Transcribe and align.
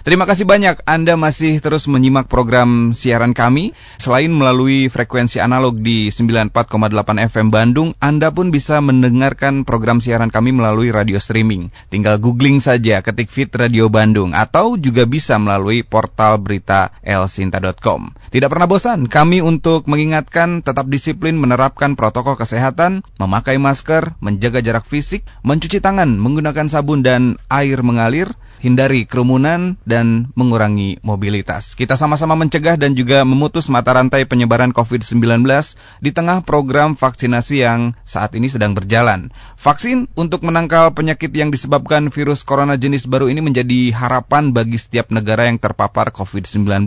Terima 0.00 0.24
kasih 0.24 0.48
banyak 0.48 0.80
Anda 0.88 1.20
masih 1.20 1.60
terus 1.60 1.84
menyimak 1.84 2.24
program 2.24 2.96
siaran 2.96 3.36
kami. 3.36 3.76
Selain 4.00 4.32
melalui 4.32 4.88
frekuensi 4.88 5.44
analog 5.44 5.76
di 5.76 6.08
94,8 6.08 6.56
FM 7.28 7.52
Bandung, 7.52 7.92
Anda 8.00 8.32
pun 8.32 8.48
bisa 8.48 8.80
mendengarkan 8.80 9.68
program 9.68 10.00
siaran 10.00 10.32
kami 10.32 10.56
melalui 10.56 10.88
radio 10.88 11.20
streaming. 11.20 11.68
Tinggal 11.92 12.16
googling 12.16 12.64
saja 12.64 13.04
ketik 13.04 13.28
Fit 13.28 13.52
Radio 13.52 13.92
Bandung 13.92 14.32
atau 14.32 14.80
juga 14.80 15.04
bisa 15.04 15.36
melalui 15.36 15.84
portal 15.84 16.40
berita 16.40 16.96
elsinta.com. 17.04 18.16
Tidak 18.32 18.48
pernah 18.48 18.64
bosan 18.64 19.04
kami 19.04 19.44
untuk 19.44 19.84
mengingatkan 19.84 20.64
tetap 20.64 20.88
disiplin 20.88 21.36
menerapkan 21.36 21.92
protokol 21.92 22.40
kesehatan, 22.40 23.04
memakai 23.20 23.60
masker, 23.60 24.16
menjaga 24.24 24.64
jarak 24.64 24.88
fisik, 24.88 25.28
mencuci 25.44 25.84
tangan 25.84 26.16
menggunakan 26.16 26.72
sabun 26.72 27.04
dan 27.04 27.36
air 27.52 27.84
mengalir, 27.84 28.32
hindari 28.64 29.08
kerumunan, 29.08 29.80
dan 29.90 30.30
mengurangi 30.38 31.02
mobilitas. 31.02 31.74
Kita 31.74 31.98
sama-sama 31.98 32.38
mencegah 32.38 32.78
dan 32.78 32.94
juga 32.94 33.26
memutus 33.26 33.66
mata 33.66 33.90
rantai 33.90 34.22
penyebaran 34.22 34.70
COVID-19 34.70 35.42
di 35.98 36.10
tengah 36.14 36.46
program 36.46 36.94
vaksinasi 36.94 37.66
yang 37.66 37.98
saat 38.06 38.30
ini 38.38 38.46
sedang 38.46 38.78
berjalan. 38.78 39.34
Vaksin 39.58 40.06
untuk 40.14 40.46
menangkal 40.46 40.94
penyakit 40.94 41.34
yang 41.34 41.50
disebabkan 41.50 42.14
virus 42.14 42.46
corona 42.46 42.78
jenis 42.78 43.10
baru 43.10 43.26
ini 43.26 43.42
menjadi 43.42 43.90
harapan 43.90 44.54
bagi 44.54 44.78
setiap 44.78 45.10
negara 45.10 45.50
yang 45.50 45.58
terpapar 45.58 46.14
COVID-19. 46.14 46.86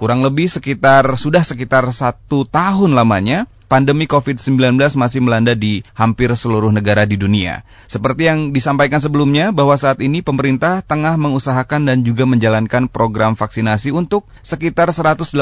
Kurang 0.00 0.24
lebih 0.24 0.48
sekitar 0.48 1.04
sudah 1.20 1.44
sekitar 1.44 1.84
satu 1.92 2.48
tahun 2.48 2.96
lamanya 2.96 3.44
pandemi 3.70 4.10
COVID-19 4.10 4.74
masih 4.98 5.22
melanda 5.22 5.54
di 5.54 5.86
hampir 5.94 6.34
seluruh 6.34 6.74
negara 6.74 7.06
di 7.06 7.14
dunia. 7.14 7.62
Seperti 7.86 8.26
yang 8.26 8.50
disampaikan 8.50 8.98
sebelumnya 8.98 9.54
bahwa 9.54 9.78
saat 9.78 10.02
ini 10.02 10.26
pemerintah 10.26 10.82
tengah 10.82 11.14
mengusahakan 11.14 11.86
dan 11.86 12.02
juga 12.02 12.26
menjalankan 12.26 12.90
program 12.90 13.38
vaksinasi 13.38 13.94
untuk 13.94 14.26
sekitar 14.42 14.90
181 14.90 15.38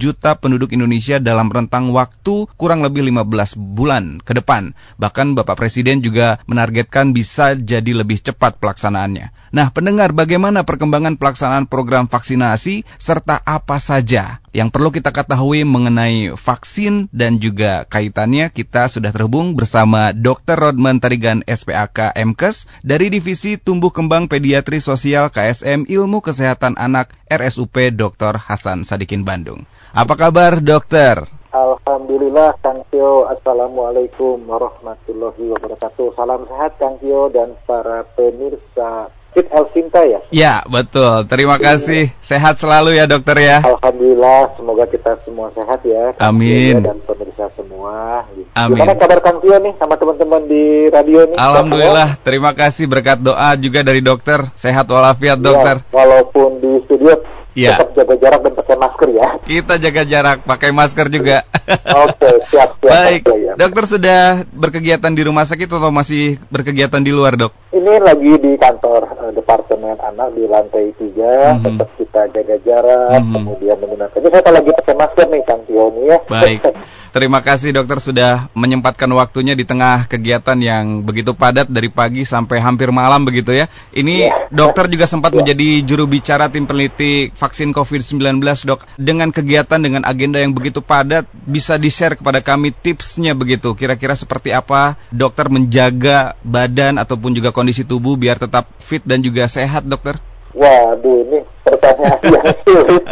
juta 0.00 0.40
penduduk 0.40 0.72
Indonesia 0.72 1.20
dalam 1.20 1.52
rentang 1.52 1.92
waktu 1.92 2.48
kurang 2.56 2.80
lebih 2.80 3.04
15 3.04 3.60
bulan 3.60 4.24
ke 4.24 4.32
depan. 4.32 4.72
Bahkan 4.96 5.36
Bapak 5.36 5.60
Presiden 5.60 6.00
juga 6.00 6.40
menargetkan 6.48 7.12
bisa 7.12 7.52
jadi 7.52 7.92
lebih 7.92 8.24
cepat 8.24 8.56
pelaksanaannya. 8.56 9.52
Nah, 9.52 9.68
pendengar 9.74 10.14
bagaimana 10.16 10.62
perkembangan 10.62 11.18
pelaksanaan 11.18 11.66
program 11.66 12.06
vaksinasi 12.06 12.86
serta 12.96 13.42
apa 13.42 13.82
saja 13.82 14.38
yang 14.50 14.68
perlu 14.74 14.90
kita 14.90 15.14
ketahui 15.14 15.62
mengenai 15.62 16.34
vaksin 16.34 17.06
dan 17.14 17.38
juga 17.38 17.86
kaitannya 17.86 18.50
kita 18.50 18.90
sudah 18.90 19.14
terhubung 19.14 19.54
bersama 19.54 20.10
Dr. 20.10 20.58
Rodman 20.58 20.98
Tarigan 20.98 21.46
SPAK 21.46 22.14
MKes 22.18 22.66
dari 22.82 23.10
Divisi 23.14 23.54
Tumbuh 23.58 23.94
Kembang 23.94 24.26
Pediatri 24.26 24.82
Sosial 24.82 25.30
KSM 25.30 25.86
Ilmu 25.86 26.18
Kesehatan 26.18 26.74
Anak 26.78 27.14
RSUP 27.30 27.94
Dr. 27.94 28.38
Hasan 28.38 28.82
Sadikin 28.82 29.22
Bandung. 29.22 29.66
Apa 29.94 30.18
kabar 30.18 30.58
dokter? 30.58 31.26
Alhamdulillah 31.50 32.54
Kang 32.62 32.86
Tio 32.94 33.26
Assalamualaikum 33.26 34.38
warahmatullahi 34.46 35.50
wabarakatuh 35.50 36.14
Salam 36.14 36.46
sehat 36.46 36.78
Kang 36.78 37.02
Tio 37.02 37.26
dan 37.26 37.58
para 37.66 38.06
pemirsa 38.14 39.10
Fit 39.30 39.46
Elvinta 39.54 40.02
ya? 40.02 40.20
Ya, 40.34 40.54
betul. 40.66 41.22
Terima 41.30 41.56
kasih. 41.62 42.10
Sehat 42.18 42.58
selalu 42.58 42.98
ya 42.98 43.06
dokter 43.06 43.38
ya. 43.38 43.62
Alhamdulillah, 43.62 44.58
semoga 44.58 44.84
kita 44.90 45.22
semua 45.22 45.54
sehat 45.54 45.80
ya. 45.86 46.10
Amin. 46.18 46.82
Dan 46.82 46.98
pemirsa 47.06 47.46
semua. 47.54 48.26
Amin. 48.58 48.74
Gimana 48.74 48.98
kabar 48.98 49.18
Kang 49.22 49.38
Tio 49.38 49.56
nih 49.62 49.74
sama 49.78 49.94
teman-teman 49.94 50.42
di 50.50 50.90
radio 50.90 51.30
nih? 51.30 51.38
Alhamdulillah, 51.38 52.18
terima 52.26 52.50
kasih 52.50 52.90
berkat 52.90 53.22
doa 53.22 53.54
juga 53.54 53.86
dari 53.86 54.02
dokter. 54.02 54.42
Sehat 54.58 54.90
walafiat 54.90 55.38
ya, 55.38 55.46
dokter. 55.46 55.76
walaupun 55.94 56.58
di 56.58 56.72
studio 56.90 57.14
Ya. 57.52 57.74
tetap 57.74 57.92
jaga 57.96 58.14
jarak 58.16 58.40
dan 58.42 58.52
pakai 58.54 58.76
masker 58.76 59.08
ya. 59.10 59.28
Kita 59.40 59.74
jaga 59.76 60.02
jarak, 60.04 60.38
pakai 60.44 60.70
masker 60.70 61.06
juga. 61.08 61.42
Oke, 62.06 62.30
siap, 62.46 62.78
siap. 62.78 62.90
Baik, 62.90 63.22
Oke, 63.26 63.36
ya. 63.40 63.52
dokter 63.58 63.84
sudah 63.86 64.20
berkegiatan 64.48 65.10
di 65.10 65.22
rumah 65.22 65.42
sakit 65.42 65.66
atau 65.66 65.90
masih 65.90 66.38
berkegiatan 66.48 66.98
di 66.98 67.10
luar 67.10 67.34
dok? 67.34 67.52
Ini 67.70 67.98
lagi 67.98 68.32
di 68.38 68.52
kantor 68.54 69.02
eh, 69.20 69.32
departemen 69.32 69.94
anak 69.96 70.34
di 70.34 70.44
lantai 70.46 70.90
tiga, 70.94 71.54
Mhm. 71.54 71.62
tetap 71.66 71.88
kita 71.96 72.20
jaga 72.30 72.56
jarak, 72.62 73.18
Mhm. 73.18 73.32
kemudian 73.34 73.76
menggunakan. 73.78 74.16
Ini 74.16 74.28
saya 74.30 74.50
lagi 74.50 74.70
pakai 74.74 74.94
masker 74.94 75.26
nih 75.30 75.42
Kang 75.42 75.62
Tio 75.66 75.84
nih 75.90 76.04
ya. 76.06 76.18
Baik, 76.26 76.60
terima 77.16 77.40
kasih 77.40 77.70
dokter 77.72 77.98
sudah 77.98 78.32
menyempatkan 78.54 79.10
waktunya 79.10 79.54
di 79.54 79.62
tengah 79.62 80.06
kegiatan 80.06 80.58
yang 80.58 81.02
begitu 81.02 81.34
padat 81.34 81.66
dari 81.66 81.90
pagi 81.90 82.22
sampai 82.22 82.58
hampir 82.58 82.90
malam 82.90 83.22
begitu 83.22 83.50
ya. 83.50 83.66
Ini 83.90 84.14
Ya. 84.20 84.34
dokter 84.50 84.86
juga 84.86 85.06
sempat 85.06 85.30
Ya. 85.34 85.42
menjadi 85.42 85.82
juru 85.82 86.06
bicara 86.06 86.50
tim 86.50 86.66
peneliti 86.66 87.30
vaksin 87.40 87.72
COVID-19 87.72 88.44
dok. 88.68 88.84
Dengan 89.00 89.32
kegiatan 89.32 89.80
dengan 89.80 90.04
agenda 90.04 90.36
yang 90.36 90.52
begitu 90.52 90.84
padat, 90.84 91.24
bisa 91.32 91.80
di-share 91.80 92.20
kepada 92.20 92.44
kami 92.44 92.76
tipsnya 92.76 93.32
begitu. 93.32 93.72
Kira-kira 93.72 94.12
seperti 94.12 94.52
apa 94.52 95.00
dokter 95.08 95.48
menjaga 95.48 96.36
badan 96.44 97.00
ataupun 97.00 97.32
juga 97.32 97.48
kondisi 97.56 97.88
tubuh 97.88 98.20
biar 98.20 98.36
tetap 98.36 98.68
fit 98.76 99.00
dan 99.00 99.24
juga 99.24 99.48
sehat 99.48 99.88
dokter? 99.88 100.20
Waduh, 100.52 101.16
ini 101.24 101.38
pertanyaan 101.64 102.20
yang 102.28 102.46
sulit 102.66 103.04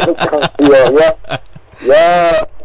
ya. 0.61 1.09
Ya, 1.79 2.07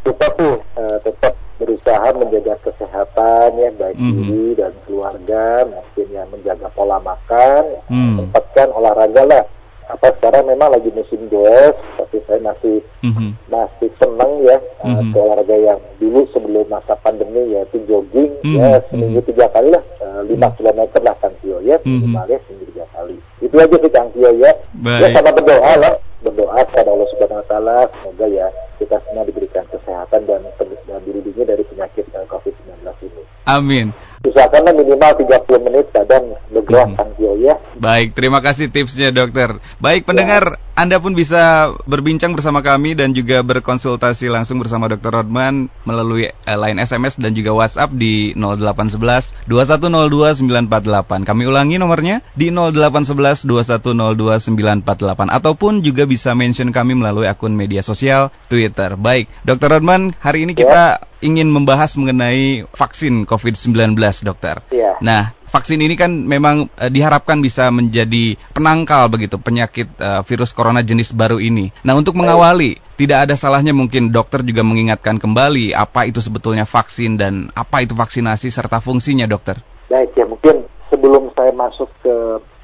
kita 0.03 0.27
tuh 0.35 0.59
eh, 0.75 0.99
tetap 1.07 1.39
berusaha 1.55 2.11
menjaga 2.19 2.59
kesehatan 2.67 3.49
ya 3.63 3.71
baik 3.79 3.95
Mhm. 3.95 4.11
diri 4.11 4.47
dan 4.59 4.73
keluarga, 4.83 5.63
mungkin 5.71 6.07
ya 6.11 6.27
menjaga 6.27 6.67
pola 6.75 6.99
makan, 6.99 7.79
Hmm. 7.87 8.19
sempatkan 8.19 8.75
olahraga 8.75 9.23
lah. 9.23 9.45
Apa 9.85 10.17
sekarang 10.17 10.49
memang 10.49 10.73
lagi 10.73 10.89
musim 10.91 11.29
goes, 11.29 11.77
tapi 12.01 12.17
saya 12.25 12.41
masih 12.41 12.81
Mhm. 13.05 13.37
masih 13.53 13.89
senang 14.01 14.33
ya 14.41 14.57
Mhm. 14.81 15.13
ke 15.13 15.19
olahraga 15.21 15.57
yang 15.57 15.81
dulu 16.01 16.25
sebelum 16.33 16.65
masa 16.67 16.97
pandemi 17.05 17.53
yaitu 17.53 17.77
jogging 17.85 18.33
Mhm. 18.41 18.57
ya 18.57 18.81
seminggu 18.89 19.21
tiga 19.29 19.45
kali 19.53 19.69
lah 19.69 19.85
eh, 20.01 20.21
lima 20.25 20.49
Mhm. 20.49 20.57
kilometer 20.57 21.01
lah 21.05 21.13
Kang 21.21 21.37
Tio 21.45 21.61
ya 21.61 21.77
Mhm. 21.85 22.01
minimalnya 22.01 22.41
seminggu 22.49 22.65
tiga 22.73 22.87
kali 22.97 23.17
itu 23.45 23.55
aja 23.55 23.77
sih 23.77 23.93
Kang 23.93 24.09
Tio 24.13 24.31
ya 24.33 24.49
ya 24.49 24.53
Baik. 24.81 25.13
sama 25.13 25.31
berdoa 25.37 25.73
lah 25.77 25.95
berdoa 26.25 26.61
kepada 26.65 26.89
Allah 26.89 27.09
Subhanahu 27.13 27.41
Wa 27.45 27.47
Taala 27.47 27.77
semoga 28.01 28.27
ya 28.27 28.47
kita 28.81 28.97
semua 29.05 29.23
diberikan 29.23 29.65
kesehatan 29.69 30.21
dan, 30.25 30.41
dan 30.89 31.01
dilindungi 31.05 31.45
dari 31.45 31.65
penyakit 31.69 32.09
eh, 32.09 32.25
COVID-19 32.25 32.89
ini 33.05 33.23
Amin. 33.45 33.87
usahakanlah 34.25 34.73
minimal 34.73 35.13
30 35.21 35.61
menit 35.61 35.87
kadang 35.93 36.33
bergerak 36.49 36.89
Mhm. 36.89 36.97
Kang 36.97 37.13
Tio 37.21 37.33
ya 37.37 37.55
Baik, 37.85 38.17
terima 38.17 38.41
kasih 38.41 38.73
tipsnya 38.73 39.13
dokter. 39.13 39.61
Baik 39.77 40.09
pendengar, 40.09 40.57
Anda 40.73 40.97
pun 40.97 41.13
bisa 41.13 41.69
berbincang 41.85 42.33
bersama 42.33 42.65
kami 42.65 42.97
dan 42.97 43.13
juga 43.13 43.45
berkonsultasi 43.45 44.33
langsung 44.33 44.57
bersama 44.57 44.89
Dr. 44.89 45.13
Rodman 45.21 45.69
melalui 45.85 46.33
eh, 46.33 46.57
line 46.57 46.81
SMS 46.81 47.21
dan 47.21 47.37
juga 47.37 47.53
WhatsApp 47.53 47.93
di 47.93 48.33
0811 48.41 49.45
2102 49.45 50.49
948. 50.49 51.29
Kami 51.29 51.43
ulangi 51.45 51.77
nomornya 51.77 52.25
di 52.33 52.49
0811 52.49 53.45
2102 53.45 54.81
948 54.81 55.29
ataupun 55.29 55.85
juga 55.85 56.09
bisa 56.09 56.33
mention 56.33 56.73
kami 56.73 56.97
melalui 56.97 57.29
akun 57.29 57.53
media 57.53 57.85
sosial 57.85 58.33
Twitter. 58.49 58.97
Baik, 58.97 59.29
Dr. 59.45 59.77
Rodman, 59.77 60.17
hari 60.25 60.49
ini 60.49 60.57
kita 60.57 61.05
ingin 61.25 61.49
membahas 61.53 61.97
mengenai 62.01 62.69
vaksin 62.73 63.25
COVID-19, 63.25 63.97
dokter. 64.25 64.61
Iya. 64.69 65.01
Nah, 65.01 65.33
vaksin 65.55 65.79
ini 65.79 65.95
kan 65.95 66.11
memang 66.11 66.67
eh, 66.75 66.91
diharapkan 66.91 67.39
bisa 67.39 67.71
menjadi 67.71 68.35
penangkal 68.51 69.07
begitu 69.07 69.39
penyakit 69.39 69.87
eh, 69.95 70.21
virus 70.27 70.51
corona 70.51 70.83
jenis 70.83 71.15
baru 71.15 71.39
ini. 71.39 71.71
Nah, 71.87 71.95
untuk 71.95 72.19
mengawali, 72.19 72.83
tidak 72.99 73.31
ada 73.31 73.35
salahnya 73.39 73.71
mungkin 73.71 74.11
dokter 74.11 74.43
juga 74.43 74.67
mengingatkan 74.67 75.23
kembali 75.23 75.71
apa 75.71 76.11
itu 76.11 76.19
sebetulnya 76.19 76.67
vaksin 76.67 77.15
dan 77.15 77.55
apa 77.55 77.87
itu 77.87 77.95
vaksinasi 77.95 78.51
serta 78.51 78.83
fungsinya, 78.83 79.31
dokter. 79.31 79.63
baik 79.85 80.17
ya 80.17 80.25
mungkin 80.25 80.65
sebelum 80.89 81.29
saya 81.37 81.53
masuk 81.53 81.87
ke 82.01 82.15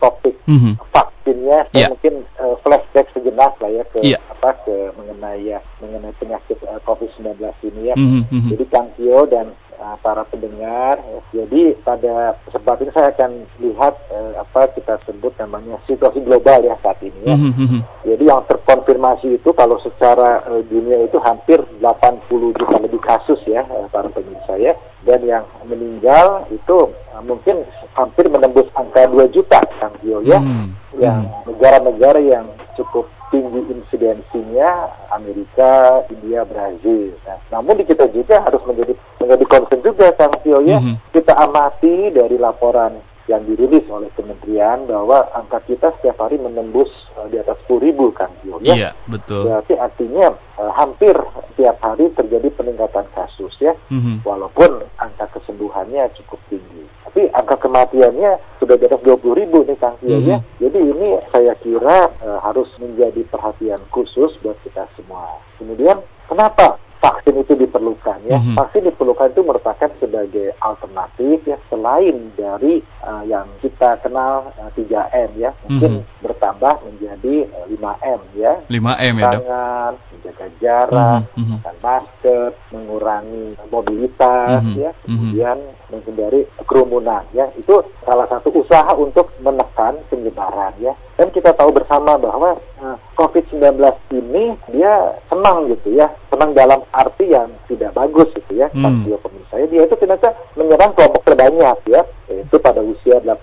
topik 0.01 0.33
Mhm. 0.49 0.81
vaksinnya 0.89 1.69
saya 1.69 1.77
Iya. 1.77 1.89
mungkin 1.93 2.15
eh, 2.25 2.55
flashback 2.65 3.07
sejenak 3.13 3.55
lah 3.61 3.71
ya 3.71 3.85
ke 3.93 3.99
Iya. 4.03 4.19
apa 4.25 4.57
ke 4.65 4.75
mengenai 4.97 5.45
ya 5.47 5.61
mengenai 5.79 6.11
penyakit 6.17 6.59
eh, 6.65 6.81
COVID-19 6.83 7.39
ini 7.71 7.93
ya. 7.93 7.95
Mhm, 7.95 8.21
mhm. 8.33 8.49
Jadi 8.57 8.65
Kang 8.73 8.89
Tio 8.97 9.29
dan 9.29 9.53
eh, 9.81 9.97
para 10.05 10.23
pendengar 10.29 11.01
ya, 11.01 11.21
jadi 11.43 11.75
pada 11.81 12.37
kesempatan 12.45 12.85
ini 12.87 12.93
saya 12.93 13.09
akan 13.17 13.31
lihat 13.65 13.95
eh, 14.13 14.33
apa 14.37 14.69
kita 14.77 15.01
sebut 15.09 15.33
namanya 15.41 15.81
situasi 15.89 16.21
global 16.21 16.61
ya 16.61 16.77
saat 16.85 17.01
ini 17.01 17.21
ya. 17.25 17.35
Mhm, 17.35 17.53
mhm. 17.57 17.81
Jadi 18.05 18.25
yang 18.29 18.45
terkonfirmasi 18.45 19.41
itu 19.41 19.51
kalau 19.57 19.81
secara 19.81 20.45
eh, 20.53 20.63
dunia 20.69 21.01
itu 21.09 21.17
hampir 21.25 21.59
80 21.81 22.57
juta 22.61 22.77
lebih 22.77 23.01
kasus 23.01 23.41
ya 23.49 23.65
eh, 23.65 23.87
para 23.89 24.13
pemirsa 24.13 24.61
ya 24.61 24.77
dan 25.09 25.25
yang 25.25 25.45
meninggal 25.65 26.45
itu 26.53 26.93
eh, 26.93 27.23
mungkin 27.25 27.65
hampir 27.97 28.29
menembus 28.29 28.69
angka 28.77 29.09
2 29.09 29.33
juta 29.33 29.65
Kang 29.81 29.97
Tio 30.05 30.21
ya 30.21 30.37
Hmm, 30.41 30.73
yang 30.97 31.29
negara-negara 31.49 32.21
yang 32.21 32.47
cukup 32.77 33.09
tinggi 33.31 33.61
insidensinya 33.71 34.91
Amerika, 35.15 36.03
India, 36.11 36.43
Brazil. 36.45 37.15
Nah, 37.25 37.39
namun 37.51 37.79
di 37.79 37.85
kita 37.87 38.11
juga 38.11 38.43
harus 38.43 38.63
menjadi 38.67 38.95
menjadi 39.23 39.45
concern 39.47 39.81
juga 39.83 40.07
Kang 40.19 40.35
Tio 40.43 40.59
ya. 40.63 40.79
Mhm. 40.83 41.15
Kita 41.15 41.35
amati 41.39 42.11
dari 42.11 42.37
laporan 42.37 43.10
yang 43.31 43.47
dirilis 43.47 43.87
oleh 43.87 44.11
kementerian 44.19 44.91
bahwa 44.91 45.23
angka 45.31 45.63
kita 45.71 45.95
setiap 46.03 46.19
hari 46.19 46.35
menembus 46.43 46.91
eh, 47.15 47.31
di 47.31 47.39
atas 47.39 47.55
10.000 47.71 47.79
ribu 47.79 48.11
kan, 48.11 48.27
ya? 48.43 48.75
Iya, 48.75 48.91
betul. 49.07 49.47
Berarti 49.47 49.79
artinya 49.79 50.35
uh, 50.59 50.73
hampir 50.75 51.15
tiap 51.55 51.79
hari 51.79 52.11
terjadi 52.19 52.51
peningkatan 52.59 53.07
kasus 53.15 53.55
ya, 53.63 53.71
mm-hmm. 53.95 54.27
walaupun 54.27 54.83
angka 54.99 55.31
kesembuhannya 55.39 56.11
cukup 56.19 56.43
tinggi. 56.51 56.91
Tapi 57.07 57.31
angka 57.31 57.55
kematiannya 57.63 58.59
sudah 58.59 58.75
di 58.75 58.85
atas 58.91 58.99
20 59.07 59.41
ribu 59.47 59.63
nih 59.63 59.79
Kang 59.79 59.95
mm-hmm. 60.03 60.27
ya. 60.27 60.39
Jadi 60.59 60.79
ini 60.83 61.09
saya 61.31 61.55
kira 61.63 62.11
uh, 62.27 62.43
harus 62.43 62.67
menjadi 62.83 63.23
perhatian 63.31 63.79
khusus 63.95 64.35
buat 64.43 64.59
kita 64.67 64.91
semua. 64.99 65.39
Kemudian 65.55 66.03
kenapa 66.27 66.83
vaksin 67.01 67.35
itu 67.41 67.57
diperlukan 67.57 68.19
ya. 68.29 68.37
Mm-hmm. 68.37 68.57
Vaksin 68.61 68.83
diperlukan 68.93 69.33
itu 69.33 69.43
merupakan 69.43 69.91
sebagai 69.97 70.53
alternatif 70.61 71.41
ya 71.49 71.57
selain 71.73 72.31
dari 72.37 72.85
uh, 73.03 73.25
yang 73.25 73.49
kita 73.65 73.97
kenal 74.05 74.53
uh, 74.61 74.71
3M 74.77 75.31
ya. 75.41 75.51
Mungkin 75.67 76.05
mm-hmm. 76.05 76.21
bertambah 76.21 76.75
menjadi 76.85 77.35
uh, 77.57 77.67
5M 77.73 78.21
ya. 78.37 78.53
5M 78.69 79.15
ya, 79.17 79.25
Dok. 79.25 79.41
Tangan, 79.41 79.93
menjaga 80.13 80.47
jarak, 80.61 81.21
mm-hmm. 81.25 81.33
menggunakan 81.41 81.77
masker, 81.81 82.49
mengurangi 82.71 83.47
mobilitas 83.73 84.61
mm-hmm. 84.61 84.83
ya, 84.85 84.91
kemudian 85.09 85.57
mm-hmm. 85.57 85.89
menghindari 85.89 86.41
kerumunan 86.69 87.25
ya. 87.33 87.49
Itu 87.57 87.81
salah 88.05 88.29
satu 88.29 88.53
usaha 88.53 88.93
untuk 88.93 89.33
menekan 89.41 89.97
penyebaran 90.13 90.77
ya. 90.77 90.93
Dan 91.21 91.29
kita 91.37 91.53
tahu 91.53 91.77
bersama 91.77 92.17
bahwa 92.17 92.57
uh, 92.81 92.97
COVID-19 93.21 93.77
ini 94.17 94.57
dia 94.73 95.21
senang 95.29 95.69
gitu 95.69 95.93
ya, 95.93 96.09
senang 96.33 96.57
dalam 96.57 96.81
arti 96.97 97.29
yang 97.29 97.53
tidak 97.69 97.93
bagus 97.93 98.33
gitu 98.33 98.57
ya. 98.57 98.73
Hmm. 98.73 99.05
pemirsa 99.05 99.61
ya, 99.61 99.67
dia 99.69 99.85
itu 99.85 100.01
ternyata 100.01 100.33
menyerang 100.57 100.97
kelompok 100.97 101.29
terbanyak 101.29 101.77
ya, 101.93 102.09
yaitu 102.33 102.57
pada 102.57 102.81
usia 102.81 103.21
18 103.21 103.37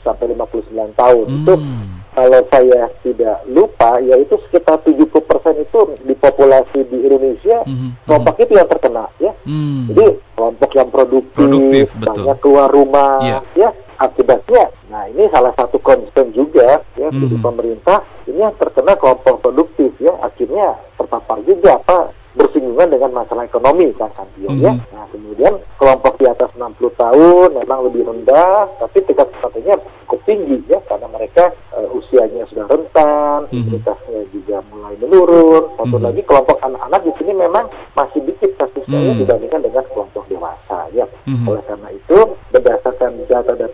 sampai 0.00 0.24
59 0.32 0.72
tahun. 0.96 1.26
Hmm. 1.28 1.36
Itu 1.44 1.54
kalau 2.16 2.40
saya 2.48 2.88
tidak 3.04 3.44
lupa, 3.44 4.00
yaitu 4.00 4.40
sekitar 4.48 4.80
70% 4.80 5.12
itu 5.68 5.80
di 6.08 6.16
populasi 6.16 6.80
di 6.88 6.96
Indonesia, 6.96 7.60
hmm. 7.68 8.08
kelompok 8.08 8.40
hmm. 8.40 8.44
itu 8.48 8.52
yang 8.56 8.68
terkena 8.72 9.04
ya. 9.20 9.32
Hmm. 9.44 9.84
Jadi 9.92 10.16
kelompok 10.32 10.70
yang 10.72 10.88
produktif, 10.88 11.36
produktif 11.36 11.86
banyak 12.00 12.36
keluar 12.40 12.72
rumah, 12.72 13.20
yeah. 13.20 13.44
ya 13.52 13.70
akibatnya. 14.02 14.64
Nah 14.90 15.06
ini 15.06 15.30
salah 15.30 15.54
satu 15.54 15.78
concern 15.78 16.34
juga 16.34 16.82
ya 16.98 17.08
hmm. 17.08 17.20
dari 17.22 17.38
pemerintah 17.38 17.98
ini 18.26 18.42
yang 18.42 18.54
terkena 18.58 18.98
kelompok 18.98 19.42
produktif 19.42 19.94
ya 20.02 20.12
akhirnya 20.20 20.78
terpapar 20.98 21.38
juga 21.46 21.78
apa 21.78 22.10
bersinggungan 22.32 22.88
dengan 22.88 23.12
masalah 23.12 23.44
ekonomi 23.44 23.92
kan 23.96 24.08
kan 24.16 24.24
mm 24.36 24.48
-hmm. 24.48 24.64
ya. 24.64 24.72
Nah 24.92 25.04
kemudian 25.12 25.52
kelompok 25.76 26.16
di 26.16 26.24
atas 26.24 26.48
60 26.56 26.80
tahun 26.96 27.48
memang 27.60 27.78
lebih 27.88 28.08
rendah, 28.08 28.72
tapi 28.80 29.04
tingkat 29.04 29.28
kematiannya 29.36 29.76
cukup 30.04 30.20
tinggi 30.24 30.58
ya 30.68 30.80
karena 30.88 31.08
mereka 31.12 31.52
uh, 31.76 31.88
usianya 31.92 32.48
sudah 32.48 32.64
rentan, 32.72 33.40
mm 33.44 33.48
-hmm. 33.52 33.60
imunitasnya 33.60 34.20
juga 34.32 34.56
mulai 34.72 34.94
menurun. 34.96 35.62
Satu 35.76 35.84
mm 35.84 35.92
-hmm. 35.92 36.06
lagi 36.08 36.22
kelompok 36.24 36.58
anak-anak 36.64 37.00
di 37.04 37.12
sini 37.20 37.32
memang 37.36 37.64
masih 37.92 38.20
dikit 38.24 38.50
kasusnya 38.56 38.98
mm 38.98 39.04
-hmm. 39.12 39.20
dibandingkan 39.20 39.60
dengan 39.60 39.84
kelompok 39.92 40.24
dewasa 40.32 40.78
ya. 40.96 41.04
Mm 41.28 41.36
-hmm. 41.36 41.48
Oleh 41.52 41.62
karena 41.68 41.88
itu 41.92 42.18
berdasarkan 42.48 43.10
data-data 43.28 43.71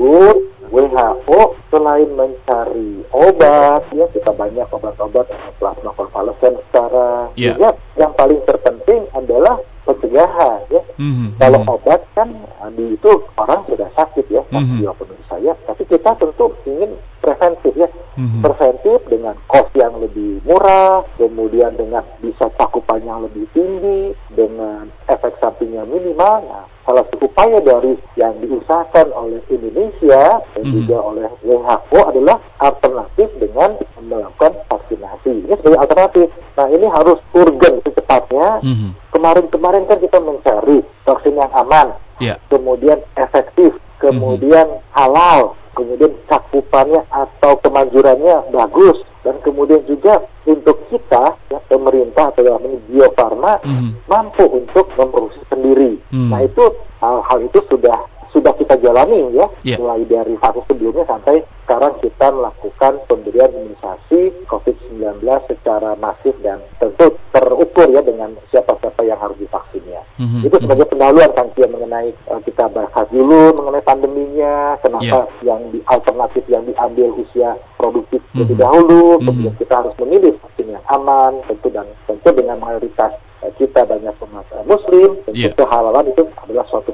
tersebut 0.00 0.36
WHO 0.70 1.40
selain 1.68 2.08
mencari 2.16 3.04
obat 3.12 3.84
ya 3.92 4.06
kita 4.14 4.32
banyak 4.32 4.64
obat-obat 4.70 5.26
plasma 5.58 5.90
konvalesen 5.98 6.56
sekarang 6.70 7.34
yeah. 7.36 7.58
juga 7.58 7.76
yang 7.98 8.12
paling 8.16 8.40
terpenting 8.48 9.04
adalah 9.12 9.58
pencegahan 9.84 10.60
ya. 10.70 10.82
Mm-hmm. 11.00 11.28
Kalau 11.40 11.60
obat 11.66 12.00
kan 12.14 12.28
di 12.76 12.94
itu 12.94 13.10
orang 13.34 13.66
sudah 13.66 13.88
sakit 13.98 14.26
ya, 14.30 14.42
mm-hmm. 14.52 14.86
menurut 14.86 15.24
saya. 15.26 15.52
Tapi 15.66 15.82
kita 15.90 16.14
tentu 16.20 16.54
ingin 16.68 16.94
preventif 17.18 17.72
ya, 17.74 17.88
mm-hmm. 18.14 18.40
preventif 18.44 18.98
dengan 19.10 19.34
cost 19.50 19.72
yang 19.74 19.98
lebih 19.98 20.38
murah, 20.46 21.02
kemudian 21.18 21.74
dengan 21.74 22.04
bisa 22.22 22.46
cakupan 22.54 23.02
yang 23.02 23.26
lebih 23.26 23.48
tinggi, 23.56 24.14
dengan 24.30 24.92
efek 25.10 25.34
sampingnya 25.42 25.82
minimal. 25.88 26.46
Nah, 26.46 26.64
salah 26.86 27.04
satu 27.10 27.26
upaya 27.26 27.58
dari 27.64 27.96
yang 28.14 28.38
diusahakan 28.38 29.09
Indonesia 30.10 30.42
dan 30.42 30.62
mm-hmm. 30.62 30.74
juga 30.74 30.96
oleh 30.98 31.28
WHO 31.46 32.00
adalah 32.10 32.36
alternatif 32.58 33.28
dengan 33.38 33.70
melakukan 34.02 34.52
vaksinasi. 34.66 35.32
Ini 35.46 35.54
sebagai 35.62 35.80
alternatif. 35.80 36.26
Nah, 36.58 36.66
ini 36.68 36.86
harus 36.90 37.18
urgen 37.34 37.74
secepatnya. 37.86 38.48
Mm-hmm. 38.62 38.90
Kemarin-kemarin 39.14 39.84
kan 39.86 39.98
kita 40.02 40.18
mencari 40.18 40.78
vaksin 41.06 41.34
yang 41.38 41.52
aman, 41.54 41.94
yeah. 42.18 42.36
kemudian 42.50 42.98
efektif, 43.14 43.74
kemudian 44.02 44.66
mm-hmm. 44.66 44.94
halal, 44.96 45.54
kemudian 45.78 46.12
cakupannya 46.26 47.02
atau 47.10 47.54
kemanjurannya 47.62 48.50
bagus 48.50 48.98
dan 49.20 49.36
kemudian 49.44 49.84
juga 49.84 50.24
untuk 50.48 50.80
kita 50.88 51.36
ya, 51.52 51.58
pemerintah 51.68 52.32
atau 52.32 52.40
yang 52.40 52.64
ini 52.64 52.80
Bio 52.88 53.12
Farma 53.12 53.60
mm. 53.60 54.08
mampu 54.08 54.48
untuk 54.48 54.88
memproduksi 54.96 55.44
sendiri. 55.52 56.00
Mm. 56.08 56.32
Nah 56.32 56.40
itu 56.40 56.64
hal-hal 57.04 57.38
itu 57.44 57.60
sudah 57.68 58.00
kita 58.70 58.86
jalani 58.86 59.34
ya, 59.34 59.50
yeah. 59.66 59.78
mulai 59.82 60.06
dari 60.06 60.38
fase 60.38 60.62
sebelumnya 60.70 61.02
sampai 61.10 61.42
sekarang 61.66 61.90
kita 61.98 62.30
melakukan 62.30 63.02
pemberian 63.10 63.50
imunisasi 63.50 64.46
COVID-19 64.46 65.26
secara 65.50 65.98
masif 65.98 66.38
dan 66.38 66.62
tentu 66.78 67.18
terukur 67.34 67.90
ya 67.90 67.98
dengan 67.98 68.30
siapa-siapa 68.54 69.02
yang 69.02 69.18
harus 69.18 69.34
divaksinnya. 69.42 70.06
Mm-hmm. 70.22 70.46
Itu 70.46 70.56
sebagai 70.62 70.86
pendahuluan 70.86 71.34
kan 71.34 71.50
mengenai 71.50 72.14
uh, 72.30 72.38
kita 72.46 72.70
bahas 72.70 73.06
dulu 73.10 73.58
mengenai 73.58 73.82
pandeminya, 73.82 74.78
kenapa 74.86 75.26
yeah. 75.26 75.42
yang 75.42 75.66
di 75.74 75.82
alternatif 75.90 76.46
yang 76.46 76.62
diambil 76.62 77.10
usia 77.18 77.58
produktif 77.74 78.22
mm-hmm. 78.22 78.38
lebih 78.46 78.54
dahulu, 78.54 79.02
mm-hmm. 79.18 79.26
kemudian 79.26 79.54
kita 79.58 79.74
harus 79.82 79.94
memilih 79.98 80.38
vaksin 80.46 80.78
yang 80.78 80.84
aman, 80.94 81.42
tentu 81.50 81.74
dan 81.74 81.90
tentu 82.06 82.30
dengan 82.38 82.62
mayoritas 82.62 83.18
uh, 83.42 83.50
kita 83.58 83.82
banyak 83.82 84.14
umat 84.30 84.46
uh, 84.54 84.62
Muslim, 84.62 85.18
tentu 85.26 85.42
yeah. 85.42 85.58
kehalalan 85.58 86.06
itu 86.06 86.22
adalah 86.46 86.62
suatu. 86.70 86.89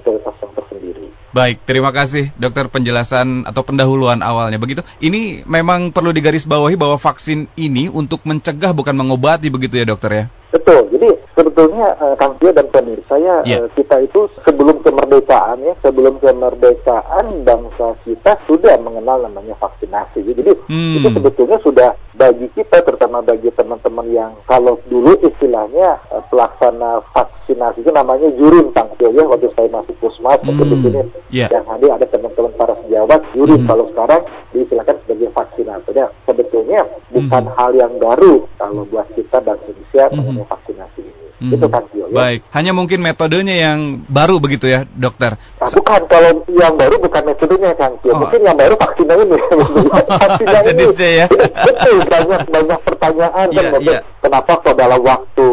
Baik, 1.36 1.68
terima 1.68 1.92
kasih 1.92 2.32
dokter 2.40 2.64
penjelasan 2.72 3.44
atau 3.44 3.60
pendahuluan 3.60 4.24
awalnya. 4.24 4.56
Begitu, 4.56 4.80
ini 5.04 5.44
memang 5.44 5.92
perlu 5.92 6.16
digarisbawahi 6.16 6.80
bahwa 6.80 6.96
vaksin 6.96 7.52
ini 7.60 7.92
untuk 7.92 8.24
mencegah 8.24 8.72
bukan 8.72 8.96
mengobati 8.96 9.52
begitu 9.52 9.76
ya 9.76 9.84
dokter 9.84 10.10
ya? 10.16 10.24
Betul. 10.56 10.88
Jadi 10.96 11.08
sebetulnya 11.36 11.92
uh, 12.00 12.16
Kang 12.16 12.40
Tio 12.40 12.48
dan 12.48 12.72
pemirsa 12.72 13.20
ya 13.20 13.44
yeah. 13.44 13.60
uh, 13.60 13.68
kita 13.76 14.00
itu 14.00 14.24
sebelum 14.40 14.80
kemerdekaan 14.80 15.60
ya 15.60 15.76
sebelum 15.84 16.16
kemerdekaan 16.16 17.44
bangsa 17.44 17.92
kita 18.08 18.40
sudah 18.48 18.80
mengenal 18.80 19.20
namanya 19.28 19.52
vaksinasi. 19.60 20.24
Jadi 20.24 20.56
hmm. 20.72 20.96
itu 20.96 21.08
sebetulnya 21.12 21.58
sudah 21.60 21.90
bagi 22.16 22.48
kita 22.56 22.80
terutama 22.80 23.20
bagi 23.20 23.52
teman-teman 23.52 24.08
yang 24.08 24.32
kalau 24.48 24.80
dulu 24.88 25.12
istilahnya 25.20 26.00
uh, 26.08 26.24
pelaksana 26.32 27.04
vaksinasi 27.12 27.84
itu 27.84 27.92
namanya 27.92 28.32
jurin 28.40 28.72
Kang 28.72 28.88
Tio 28.96 29.12
ya 29.12 29.28
waktu 29.28 29.52
saya 29.52 29.68
masih 29.68 29.92
pusmas 30.00 30.40
hmm. 30.40 30.56
di 30.56 30.76
sini 30.80 31.00
yeah. 31.28 31.52
yang 31.52 31.68
hadir 31.68 31.92
ada 31.92 32.08
teman-teman 32.08 32.56
para 32.56 32.72
sejawat 32.86 33.20
jurin 33.36 33.60
hmm. 33.60 33.68
kalau 33.68 33.84
sekarang 33.92 34.24
diistilahkan 34.56 34.96
sebagai 35.04 35.28
vaksinator. 35.36 35.92
Ya, 35.92 36.08
sebetulnya 36.24 36.80
bukan 37.12 37.44
hmm. 37.44 37.54
hal 37.60 37.70
yang 37.76 37.92
baru 38.00 38.48
kalau 38.56 38.88
buat 38.88 39.08
kita 39.12 39.44
dan 39.44 39.60
Indonesia 39.68 40.04
hmm. 40.08 40.16
mengenai 40.16 40.46
vaksinasi 40.48 41.00
ini. 41.04 41.26
Hmm. 41.36 41.52
Itu 41.52 41.68
kan 41.68 41.84
Tio, 41.92 42.08
ya. 42.08 42.16
Baik, 42.16 42.40
hanya 42.56 42.72
mungkin 42.72 43.04
metodenya 43.04 43.52
yang 43.52 44.08
baru 44.08 44.40
begitu 44.40 44.72
ya, 44.72 44.88
dokter? 44.88 45.36
Nah, 45.36 45.68
bukan, 45.68 46.00
kalau 46.08 46.40
yang 46.48 46.80
baru 46.80 46.96
bukan 46.96 47.22
metodenya 47.28 47.76
kan 47.76 47.92
Tio. 48.00 48.16
Oh. 48.16 48.24
Mungkin 48.24 48.40
yang 48.40 48.56
baru 48.56 48.72
vaksinnya 48.80 49.20
ini. 49.20 49.36
vaksinnya 50.24 50.60
ini. 50.72 50.84
Ya. 50.96 51.26
Betul, 51.60 51.96
banyak 52.08 52.40
banyak 52.48 52.80
pertanyaan 52.88 53.46
yeah, 53.52 53.68
kan, 53.68 53.80
yeah. 53.84 54.00
kenapa 54.24 54.52
kok 54.64 54.74
dalam 54.80 55.00
waktu 55.04 55.46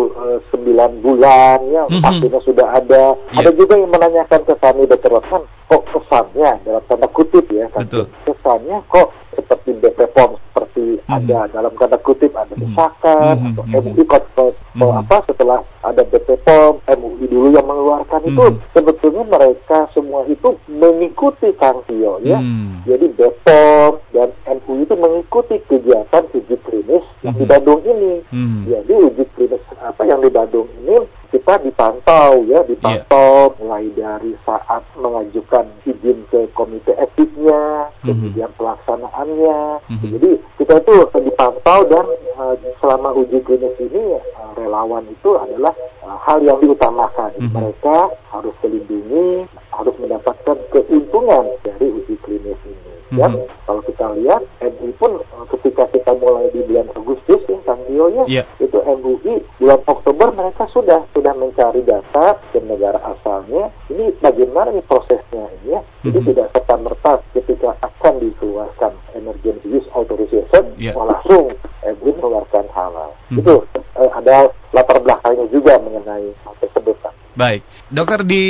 9 0.51 1.03
bulan 1.03 1.59
ya 1.69 1.83
mm 1.85 1.89
-hmm. 1.89 2.03
vaksinnya 2.03 2.41
sudah 2.43 2.67
ada. 2.73 3.03
Yeah. 3.33 3.39
Ada 3.43 3.51
juga 3.55 3.73
yang 3.79 3.91
menanyakan 3.91 4.41
ke 4.45 4.53
kami 4.59 4.87
dokter 4.87 5.11
kan, 5.27 5.41
kok 5.69 5.83
kesannya 5.89 6.51
dalam 6.63 6.83
tanda 6.87 7.07
kutip 7.11 7.45
ya 7.51 7.65
kan, 7.73 7.85
Betul. 7.85 8.05
kesannya 8.27 8.77
kok 8.89 9.07
seperti 9.33 9.69
BPOM 9.81 10.37
seperti 10.73 10.97
mm 10.97 11.05
-hmm. 11.05 11.15
ada 11.15 11.39
dalam 11.53 11.73
tanda 11.77 11.97
kutip 12.01 12.33
ada 12.33 12.53
mhm. 12.57 12.61
desakan 12.65 13.35
mm 13.37 13.45
-hmm. 13.45 13.53
atau 13.53 13.63
MUI 13.69 14.03
kok 14.09 14.23
mm 14.33 14.81
-hmm. 14.81 14.99
apa 15.05 15.17
setelah 15.29 15.59
ada 15.85 16.01
BPOM 16.03 16.73
MUI 16.89 17.25
dulu 17.29 17.47
yang 17.53 17.67
mengeluarkan 17.69 18.21
mm 18.25 18.27
-hmm. 18.33 18.33
itu 18.33 18.45
sebetulnya 18.73 19.23
mereka 19.29 19.77
semua 19.93 20.25
itu 20.25 20.57
mengikuti 20.67 21.53
Kang 21.61 21.85
Tio 21.85 22.17
ya. 22.25 22.41
Mm 22.41 22.49
-hmm. 22.49 22.69
Jadi 22.89 23.05
BPOM 23.13 23.91
dan 24.11 24.29
MUI 24.49 24.81
itu 24.83 24.95
mengikuti 24.97 25.55
kegiatan 25.69 26.23
uji 26.33 26.55
klinis 26.65 27.05
mm 27.05 27.13
-hmm. 27.13 27.25
yang 27.29 27.35
di 27.37 27.45
Bandung 27.45 27.81
ini. 27.85 28.13
Mm 28.33 28.45
-hmm. 28.45 28.61
Jadi 28.73 28.93
uji 29.13 29.23
klinis 29.37 29.63
apa 29.79 30.01
yang 30.09 30.19
di 30.25 30.29
Bandung 30.33 30.67
ini 30.81 30.97
kita 31.43 31.59
dipantau 31.59 32.47
ya, 32.47 32.63
dipantau 32.63 33.51
yeah. 33.51 33.55
mulai 33.59 33.85
dari 33.91 34.31
saat 34.47 34.79
mengajukan 34.95 35.67
izin 35.83 36.23
ke 36.31 36.47
komite 36.55 36.95
etiknya, 36.95 37.91
mm-hmm. 37.91 38.07
kemudian 38.07 38.51
pelaksanaannya. 38.55 39.83
Mm-hmm. 39.91 40.11
Jadi 40.15 40.31
kita 40.55 40.79
itu 40.79 41.03
dipantau 41.19 41.83
dan 41.91 42.07
uh, 42.39 42.55
selama 42.79 43.11
uji 43.19 43.43
klinis 43.43 43.75
ini 43.75 44.23
uh, 44.39 44.55
relawan 44.55 45.03
itu 45.11 45.35
adalah 45.35 45.75
uh, 46.07 46.15
hal 46.23 46.39
yang 46.47 46.63
diutamakan. 46.63 47.35
Mm-hmm. 47.35 47.51
Mereka 47.59 47.97
harus 48.31 48.55
terlindungi, 48.63 49.43
harus 49.75 49.95
mendapatkan 49.99 50.57
keuntungan 50.71 51.59
dari 51.59 51.91
uji 51.91 52.15
klinis 52.23 52.59
ini. 52.63 52.92
Mm-hmm. 53.13 53.45
Ya, 53.45 53.45
kalau 53.69 53.81
kita 53.85 54.05
lihat 54.17 54.41
MUI 54.57 54.91
pun 54.97 55.11
uh, 55.21 55.45
ketika 55.53 55.85
kita 55.93 56.11
mulai 56.17 56.49
di 56.49 56.65
bulan 56.65 56.89
Agustus 56.97 57.45
Tio 57.93 58.09
ya. 58.09 58.23
Iya. 58.25 58.43
Itu 58.57 58.81
MUI 58.81 59.45
bulan 59.61 59.79
Oktober 59.85 60.33
mereka 60.33 60.65
sudah 60.73 61.05
sudah 61.13 61.33
mencari 61.37 61.85
data 61.85 62.41
ke 62.49 62.57
negara 62.65 62.97
asalnya. 63.05 63.69
Ini 63.93 64.17
bagaimana 64.17 64.73
nih 64.73 64.81
prosesnya 64.89 65.45
ini 65.61 65.77
ya. 65.77 65.81
Jadi 66.01 66.19
Mhm. 66.19 66.27
tidak 66.33 66.47
serta 66.57 66.75
merta 66.81 67.11
ketika 67.37 67.69
akan 67.85 68.13
dikeluarkan 68.17 68.91
emergency 69.13 69.67
use 69.69 69.87
authorization 69.93 70.73
Iya. 70.81 70.97
langsung 70.97 71.53
MUI 71.85 72.11
mengeluarkan 72.17 72.65
halal. 72.73 73.13
Mhm. 73.29 73.39
Itu 73.45 73.53
eh, 73.93 74.09
ada 74.09 74.49
latar 74.73 74.97
belakangnya 75.05 75.45
juga 75.53 75.77
mengenai 75.77 76.33
hal 76.33 76.53
tersebut 76.57 76.97
Pak. 77.05 77.13
Baik, 77.33 77.65
dokter 77.89 78.21
di 78.21 78.43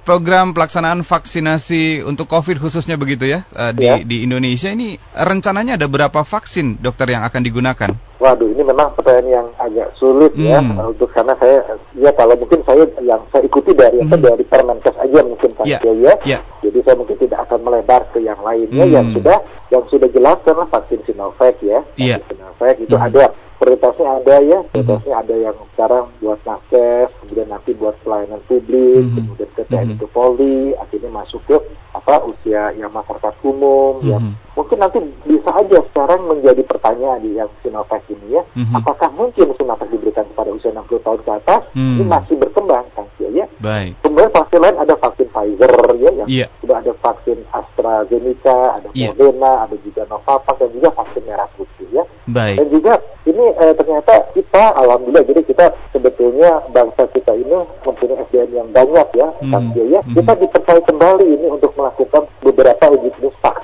program 0.00 0.56
pelaksanaan 0.56 1.04
vaksinasi 1.04 2.00
untuk 2.08 2.24
COVID 2.24 2.56
khususnya 2.56 2.96
begitu 2.96 3.28
ya 3.28 3.44
eh, 3.52 3.72
di 3.76 3.84
Ya. 3.84 4.00
di 4.00 4.24
Indonesia 4.24 4.72
ini 4.72 4.96
rencananya 5.12 5.76
ada 5.76 5.84
berapa 5.84 6.24
vaksin 6.24 6.80
dokter 6.80 7.12
yang 7.12 7.20
akan 7.20 7.44
digunakan? 7.44 7.90
Waduh, 8.16 8.48
ini 8.52 8.64
memang 8.64 8.96
pertanyaan 8.96 9.28
yang 9.28 9.46
agak 9.56 9.92
sulit 9.96 10.32
ya 10.36 10.60
Hmm. 10.60 10.76
uh, 10.76 10.88
untuk 10.88 11.08
karena 11.12 11.36
saya 11.36 11.64
ya 11.96 12.12
kalau 12.16 12.36
mungkin 12.36 12.60
saya 12.64 12.84
yang 13.00 13.20
saya 13.28 13.44
ikuti 13.44 13.76
dari 13.76 14.00
apa 14.00 14.16
Hmm. 14.16 14.24
dari 14.24 14.44
Permenkes 14.44 14.96
aja 14.96 15.20
mungkin 15.20 15.50
Pak 15.56 15.64
Ya. 15.68 15.78
Ya. 15.84 16.14
Ya. 16.24 16.38
Jadi 16.64 16.78
saya 16.80 16.96
mungkin 16.96 17.16
tidak 17.20 17.44
akan 17.44 17.60
melebar 17.60 18.08
ke 18.12 18.24
yang 18.24 18.40
lainnya 18.40 18.84
Hmm. 18.88 18.92
yang 18.92 19.06
sudah 19.12 19.36
yang 19.68 19.84
sudah 19.88 20.08
jelas 20.12 20.36
karena 20.44 20.64
vaksin 20.64 21.00
Sinovac 21.04 21.56
ya. 21.60 21.80
Iya. 21.96 22.16
Vaksin 22.24 22.36
Sinovac 22.40 22.76
itu 22.80 22.96
Hmm. 22.96 23.06
ada 23.08 23.24
prioritasnya 23.60 24.08
ada 24.24 24.36
ya, 24.40 24.58
prioritasnya 24.72 25.14
ada 25.20 25.34
yang 25.36 25.56
sekarang 25.76 26.04
buat 26.24 26.40
nakes, 26.48 27.08
kemudian 27.20 27.48
nanti 27.52 27.70
buat 27.76 27.94
pelayanan 28.00 28.40
publik, 28.48 29.04
Mhm. 29.04 29.14
kemudian 29.20 29.50
ke 29.52 29.62
TNI 29.68 29.94
Mhm. 29.94 30.00
ke 30.00 30.06
Polri, 30.08 30.72
akhirnya 30.80 31.10
masuk 31.12 31.40
ke 31.44 31.56
apa 31.90 32.22
usia 32.24 32.72
yang 32.78 32.88
masyarakat 32.94 33.34
umum 33.44 33.98
yang 34.00 34.22
Mhm. 34.22 34.32
mungkin 34.56 34.78
nanti 34.80 34.98
bisa 35.26 35.50
aja 35.52 35.78
sekarang 35.90 36.22
menjadi 36.24 36.62
pertanyaan 36.64 37.20
di 37.20 37.36
yang 37.36 37.50
Sinovac 37.60 38.00
ini 38.08 38.40
ya, 38.40 38.42
Mhm. 38.56 38.80
apakah 38.80 39.12
mungkin 39.12 39.52
Sinovac 39.58 39.90
diberikan 39.92 40.24
kepada 40.32 40.50
usia 40.56 40.72
60 40.72 41.02
tahun 41.04 41.20
ke 41.20 41.30
atas? 41.44 41.62
Hmm. 41.76 42.00
Ini 42.00 42.04
masih 42.08 42.34
berkembang 42.40 42.86
kan 42.96 43.04
ya. 43.30 43.46
Baik. 43.60 43.92
Kemudian 44.00 44.32
vaksin 44.32 44.56
lain 44.56 44.76
ada 44.80 44.94
vaksin 44.96 45.28
Pfizer 45.28 45.72
ya, 46.00 46.10
yang 46.16 46.28
Iya. 46.28 46.46
sudah 46.64 46.80
ada 46.80 46.92
vaksin 46.96 47.38
AstraZeneca, 47.52 48.56
ada 48.80 48.88
Iya. 48.96 49.12
Moderna, 49.12 49.68
ada 49.68 49.76
juga 49.84 50.02
Novavax 50.08 50.56
dan 50.56 50.68
juga 50.72 50.88
vaksin 50.96 51.22
merah 51.28 51.48
putih 51.54 51.88
ya. 51.92 52.04
Dan 52.24 52.32
Baik. 52.32 52.56
juga 52.72 52.94
ini 53.28 53.44
eh, 53.52 53.72
ternyata 53.76 54.14
kita 54.32 54.64
alhamdulillah 54.74 55.24
jadi 55.28 55.40
kita 55.44 55.64
sebetulnya 55.92 56.50
bangsa 56.72 57.04
kita 57.12 57.36
ini 57.36 57.52
mempunyai 57.84 58.24
SDM 58.24 58.50
yang 58.56 58.68
banyak 58.72 59.08
ya, 59.12 59.28
Hmm. 59.44 59.76
ya. 59.76 60.00
Mhm. 60.00 60.14
Kita 60.16 60.32
dipercaya 60.34 60.80
kembali 60.80 61.26
ini 61.28 61.46
untuk 61.46 61.76
melakukan 61.76 62.22
beberapa 62.40 62.84
uji 62.88 63.08
klinis 63.12 63.36
vaksin 63.38 63.59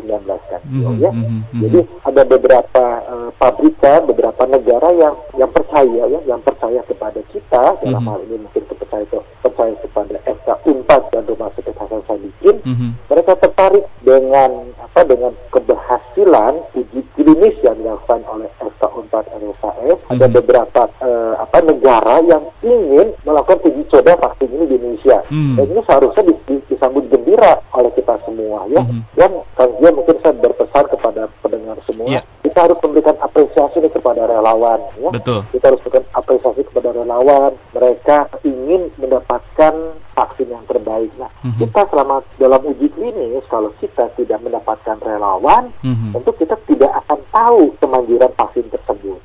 COVID-19 0.00 0.24
kan 0.48 0.60
Mhm, 0.64 0.96
ya. 0.98 1.10
mhm, 1.12 1.24
mhm. 1.52 1.60
Jadi 1.60 1.80
ada 2.04 2.22
beberapa 2.24 2.84
eh, 3.02 3.28
pabrikan, 3.36 4.00
beberapa 4.06 4.42
negara 4.46 4.88
yang 4.92 5.14
yang 5.36 5.50
percaya 5.52 6.02
ya, 6.08 6.20
yang 6.24 6.40
percaya 6.40 6.80
kepada 6.84 7.20
kita 7.28 7.62
dalam 7.78 8.00
Mhm. 8.00 8.08
hal 8.08 8.20
ini 8.24 8.36
mungkin 8.40 8.62
percaya 8.70 9.04
percaya 9.40 9.74
kepada 9.78 10.16
FK 10.24 10.48
Unpad 10.66 11.02
dan 11.12 11.22
Rumah 11.26 11.48
Sakit 11.54 11.74
Hasan 11.76 12.02
Sadikin 12.08 12.56
Mhm. 12.64 12.88
mereka 13.06 13.32
tertarik 13.36 13.84
dengan 14.00 14.50
apa 14.80 15.00
dengan 15.04 15.32
keberhasilan 15.52 16.54
uji 16.74 17.00
klinis 17.14 17.56
yang 17.62 17.76
dilakukan 17.76 18.20
oleh 18.26 18.48
FK 18.58 18.82
Unpad 18.96 19.24
RSAS 19.30 19.98
ada 20.08 20.26
Mhm. 20.26 20.34
beberapa 20.34 20.82
eh, 21.00 21.34
apa 21.38 21.58
negara 21.62 22.20
yang 22.24 22.44
ingin 22.60 23.12
melakukan 23.22 23.60
uji 23.64 23.82
coba 23.88 24.16
Indonesia 25.00 25.18
Hmm. 25.30 25.56
dan 25.56 25.64
ini 25.66 25.80
seharusnya 25.86 26.22
di- 26.24 26.40
di- 26.46 26.64
disambut 26.68 27.04
gembira 27.08 27.52
oleh 27.72 27.90
kita 27.94 28.14
semua 28.24 28.66
ya 28.68 28.82
Mhm. 28.82 29.00
dan 29.16 29.30
Dia 29.80 29.92
mungkin 29.92 30.16
saya 30.20 30.32
berpesan 30.34 30.84
kepada 30.88 31.28
pendengar 31.40 31.76
semua 31.84 32.08
Iya. 32.08 32.20
kita 32.40 32.64
harus 32.64 32.78
memberikan 32.80 33.16
apresiasi 33.18 33.80
kepada 33.82 34.24
relawan 34.24 34.80
ya 34.96 35.10
Betul. 35.10 35.40
kita 35.52 35.68
harus 35.68 35.80
berikan 35.80 36.04
apresiasi 36.12 36.64
kepada 36.64 36.92
relawan 36.92 37.52
mereka 37.72 38.28
ingin 38.42 38.88
mendapatkan 38.96 39.72
vaksin 40.10 40.48
yang 40.48 40.64
terbaik 40.64 41.12
nah 41.16 41.28
Mhm. 41.40 41.60
kita 41.60 41.80
selama 41.88 42.20
dalam 42.36 42.60
uji 42.66 42.88
klinis 42.90 43.44
kalau 43.48 43.68
kita 43.76 44.08
tidak 44.16 44.40
mendapatkan 44.40 44.96
relawan 45.00 45.72
Mhm. 45.80 46.12
tentu 46.12 46.30
kita 46.34 46.56
tidak 46.64 46.92
akan 47.04 47.20
tahu 47.30 47.62
kemanjuran 47.76 48.32
vaksin 48.34 48.64
tersebut 48.68 49.19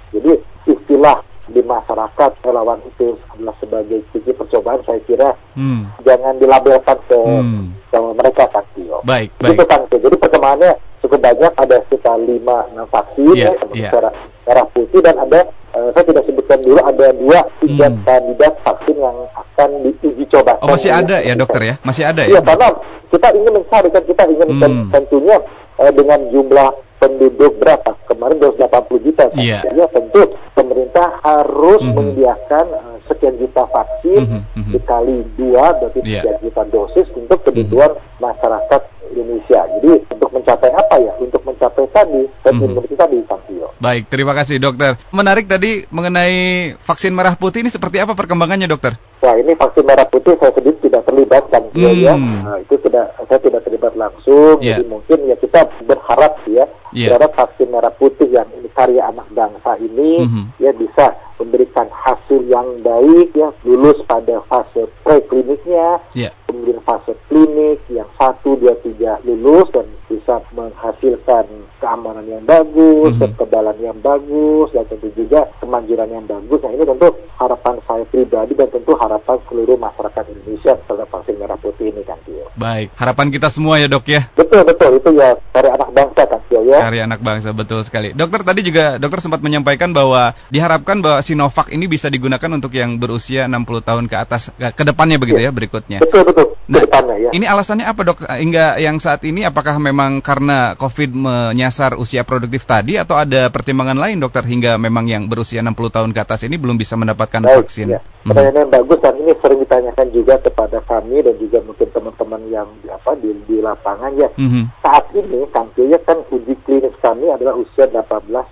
masyarakat 1.66 2.32
relawan 2.42 2.80
itu 2.86 3.18
adalah 3.28 3.56
sebagai 3.58 4.00
uji 4.12 4.32
percobaan 4.32 4.80
saya 4.82 5.02
kira 5.04 5.30
Hmm. 5.54 5.90
jangan 6.02 6.38
dilabelkan 6.38 6.98
ke 7.06 7.18
Hmm. 7.18 7.74
sama 7.90 8.14
mereka 8.14 8.46
kan 8.48 8.64
Tio. 8.72 9.02
Baik, 9.04 9.30
Itu 9.36 9.54
baik. 9.54 9.66
kan 9.66 9.82
Tio. 9.88 9.98
jadi 10.00 10.16
perkembangannya 10.16 10.72
cukup 11.02 11.20
banyak 11.20 11.52
ada 11.56 11.76
sekitar 11.84 12.18
5 12.18 12.56
6 12.72 12.88
vaksin 12.88 13.36
Iya, 13.36 13.46
ya 13.46 13.52
iya. 13.74 13.90
merah, 13.92 14.14
merah 14.44 14.66
putih 14.68 15.02
dan 15.02 15.16
ada 15.18 15.42
eh, 15.76 15.90
saya 15.92 16.06
tidak 16.06 16.24
sebutkan 16.24 16.60
dulu 16.62 16.80
ada 16.80 17.08
dua 17.14 17.40
tiga 17.60 17.88
Hmm. 17.90 18.00
kandidat 18.02 18.54
vaksin 18.64 18.96
yang 18.96 19.18
akan 19.30 19.70
diuji 19.84 20.24
coba. 20.26 20.56
Oh 20.64 20.72
masih 20.72 20.88
ada 20.90 21.20
ya 21.20 21.36
dokter 21.36 21.62
ya? 21.62 21.76
Masih 21.84 22.04
ada 22.06 22.24
Iya 22.24 22.40
ya? 22.40 22.42
karena 22.42 22.68
kita 23.06 23.28
ingin 23.34 23.52
mencari 23.54 23.90
kan 23.90 24.04
kita 24.04 24.24
ingin 24.26 24.50
Hmm. 24.50 24.62
ten- 24.62 24.88
tentunya 24.90 25.36
eh, 25.78 25.92
dengan 25.92 26.20
jumlah 26.32 26.70
penduduk 26.96 27.60
berapa 27.60 27.92
kemarin 28.08 28.40
280 28.40 29.00
juta 29.04 29.24
kan? 29.30 29.38
Iya. 29.38 29.60
Ya 29.76 29.86
tentu 29.92 30.22
pemerintah 30.56 31.08
harus 31.22 31.82
Mhm. 31.84 31.94
menyediakan 31.94 32.66
eh, 32.72 32.96
sekian 33.06 33.36
juta 33.38 33.64
vaksin 33.70 34.22
Mhm, 34.26 34.40
mhm. 34.58 34.72
dikali 34.74 35.18
dua 35.38 35.76
berarti 35.78 36.00
Iya. 36.02 36.22
sekian 36.24 36.38
juta 36.42 36.64
dosis 36.72 37.08
untuk 37.14 37.40
kebutuhan 37.46 37.92
masyarakat 38.18 38.82
Indonesia. 39.14 39.62
Jadi 39.78 39.92
untuk 40.10 40.30
mencapai 40.34 40.72
apa 40.74 40.96
ya? 40.98 41.14
Untuk 41.22 41.42
mencapai 41.46 41.86
tadi 41.94 42.26
herd 42.42 42.56
Mhm. 42.58 42.66
immunity 42.66 42.96
tadi 42.98 43.18
Tio. 43.46 43.70
Baik, 43.78 44.10
terima 44.10 44.34
kasih 44.34 44.58
dokter. 44.58 44.98
Menarik 45.14 45.46
tadi 45.46 45.86
mengenai 45.94 46.74
vaksin 46.82 47.14
merah 47.14 47.38
putih 47.38 47.62
ini 47.62 47.70
seperti 47.70 48.02
apa 48.02 48.18
perkembangannya 48.18 48.66
dokter? 48.66 48.98
Wah 49.24 49.34
ini 49.42 49.58
vaksin 49.58 49.90
merah 49.90 50.06
putih 50.06 50.38
saya 50.38 50.54
sendiri 50.54 50.78
tidak 50.86 51.02
terlibat 51.10 51.44
kan 51.50 51.64
Tio 51.74 51.90
ya. 51.98 52.14
Hmm. 52.14 52.46
Nah, 52.46 52.58
itu 52.62 52.78
tidak 52.78 53.10
saya 53.26 53.40
tidak 53.42 53.62
terlibat 53.66 53.94
langsung. 53.98 54.62
Iya. 54.62 54.78
Jadi 54.78 54.84
mungkin 54.86 55.18
ya 55.26 55.36
kita 55.36 55.60
berharap 55.90 56.34
ya 56.46 56.66
Iya. 56.94 57.10
berharap 57.18 57.32
vaksin 57.34 57.68
merah 57.74 57.92
putih 57.98 58.30
yang 58.30 58.46
ini 58.54 58.70
karya 58.72 59.02
anak 59.10 59.26
bangsa 59.34 59.82
ini 59.82 60.24
Mhm. 60.24 60.44
ya 60.62 60.72
bisa 60.78 61.18
memberikan 61.36 61.90
hasil 61.92 62.48
yang 62.48 62.80
baik 62.80 63.36
ya 63.36 63.52
lulus 63.68 64.00
pada 64.08 64.40
fase 64.48 64.88
prekliniknya 65.04 66.00
Ya. 66.16 66.30
kemudian 66.48 66.80
fase 66.88 67.12
klinik 67.28 67.84
yang 67.92 68.08
satu 68.16 68.56
dua 68.56 68.78
tiga 68.80 69.20
lulus 69.28 69.68
dan 69.76 69.84
bisa 70.08 70.40
menghasilkan 70.56 71.44
keamanan 71.82 72.24
yang 72.30 72.46
bagus, 72.46 73.12
Mhm. 73.18 73.36
kekebalan 73.36 73.78
yang 73.82 73.98
bagus, 74.00 74.70
dan 74.72 74.86
tentu 74.88 75.10
juga 75.18 75.50
kemanjuran 75.60 76.08
yang 76.08 76.26
bagus. 76.26 76.62
Nah 76.62 76.72
ini 76.72 76.84
tentu 76.86 77.08
harapan 77.36 77.76
saya 77.84 78.04
pribadi 78.08 78.54
dan 78.56 78.68
tentu 78.72 78.96
harapan 78.96 79.38
seluruh 79.48 79.76
masyarakat 79.76 80.24
Indonesia 80.32 80.74
terhadap 80.80 81.08
vaksin 81.12 81.36
merah 81.36 81.60
putih 81.60 81.92
ini 81.92 82.02
kan 82.08 82.20
Tio. 82.24 82.48
Baik, 82.56 82.96
harapan 82.96 83.28
kita 83.32 83.48
semua 83.52 83.76
ya 83.80 83.88
dok 83.92 84.08
ya. 84.08 84.32
Betul 84.34 84.64
betul 84.64 84.98
itu 84.98 85.10
ya 85.20 85.36
dari 85.52 85.70
anak 85.70 85.90
bangsa 85.92 86.22
kan 86.26 86.40
Tio 86.48 86.62
ya. 86.64 86.80
Karya 86.88 87.04
anak 87.08 87.20
bangsa 87.20 87.50
betul 87.52 87.84
sekali. 87.84 88.16
Dokter 88.16 88.42
tadi 88.48 88.62
juga 88.64 88.96
dokter 88.98 89.20
sempat 89.20 89.44
menyampaikan 89.44 89.92
bahwa 89.92 90.32
diharapkan 90.48 91.04
bahwa 91.04 91.20
Sinovac 91.20 91.68
ini 91.72 91.86
bisa 91.92 92.08
digunakan 92.08 92.48
untuk 92.56 92.72
yang 92.72 92.96
berusia 92.98 93.46
60 93.52 93.84
tahun 93.84 94.06
ke 94.08 94.16
atas 94.16 94.56
ke 94.56 94.84
depannya 94.88 95.20
begitu 95.20 95.44
Iya. 95.44 95.52
ya 95.52 95.52
berikutnya. 95.52 96.00
Betul 96.00 96.24
betul 96.26 96.48
Nah, 96.66 96.82
ke 96.82 96.90
depannya 96.90 97.16
ya. 97.22 97.30
Ini 97.30 97.46
alasannya 97.46 97.86
apa 97.86 98.02
dok? 98.02 98.26
Hingga 98.26 98.82
yang 98.82 98.98
saat 98.98 99.22
ini 99.22 99.46
apakah 99.46 99.78
memang 99.78 100.26
karena 100.26 100.74
COVID 100.74 101.14
menyasar 101.14 101.94
usia 102.02 102.26
produktif 102.26 102.66
tadi 102.66 102.98
atau 102.98 103.22
ada 103.22 103.54
pertimbangan 103.54 103.98
lain 103.98 104.18
dokter 104.18 104.42
hingga 104.42 104.82
memang 104.82 105.06
yang 105.06 105.30
berusia 105.30 105.62
60 105.62 105.78
tahun 105.94 106.12
ke 106.16 106.20
atas 106.26 106.42
ini 106.50 106.58
belum 106.58 106.82
bisa 106.82 106.98
mendapatkan 106.98 107.46
Baik, 107.46 107.70
vaksin? 107.70 107.94
ya. 107.94 108.02
Pertanyaan 108.26 108.66
yang 108.66 108.72
bagus 108.74 108.98
dan 109.06 109.14
ini 109.22 109.38
sering 109.38 109.62
ditanyakan 109.62 110.08
juga 110.10 110.34
kepada 110.42 110.82
kami 110.82 111.22
dan 111.22 111.38
juga 111.38 111.62
mungkin 111.62 111.88
teman-teman 111.94 112.42
yang 112.50 112.66
di, 112.82 112.90
apa 112.90 113.14
di, 113.22 113.30
di 113.46 113.62
lapangan 113.62 114.12
ya. 114.18 114.30
Mhm. 114.34 114.82
Saat 114.82 115.14
ini 115.14 115.46
Kang 115.54 115.70
Tio 115.78 115.86
ya 115.86 116.02
kan 116.02 116.26
uji 116.34 116.58
klinis 116.66 116.98
kami 117.06 117.30
adalah 117.30 117.54
usia 117.54 117.86
18 117.86 118.02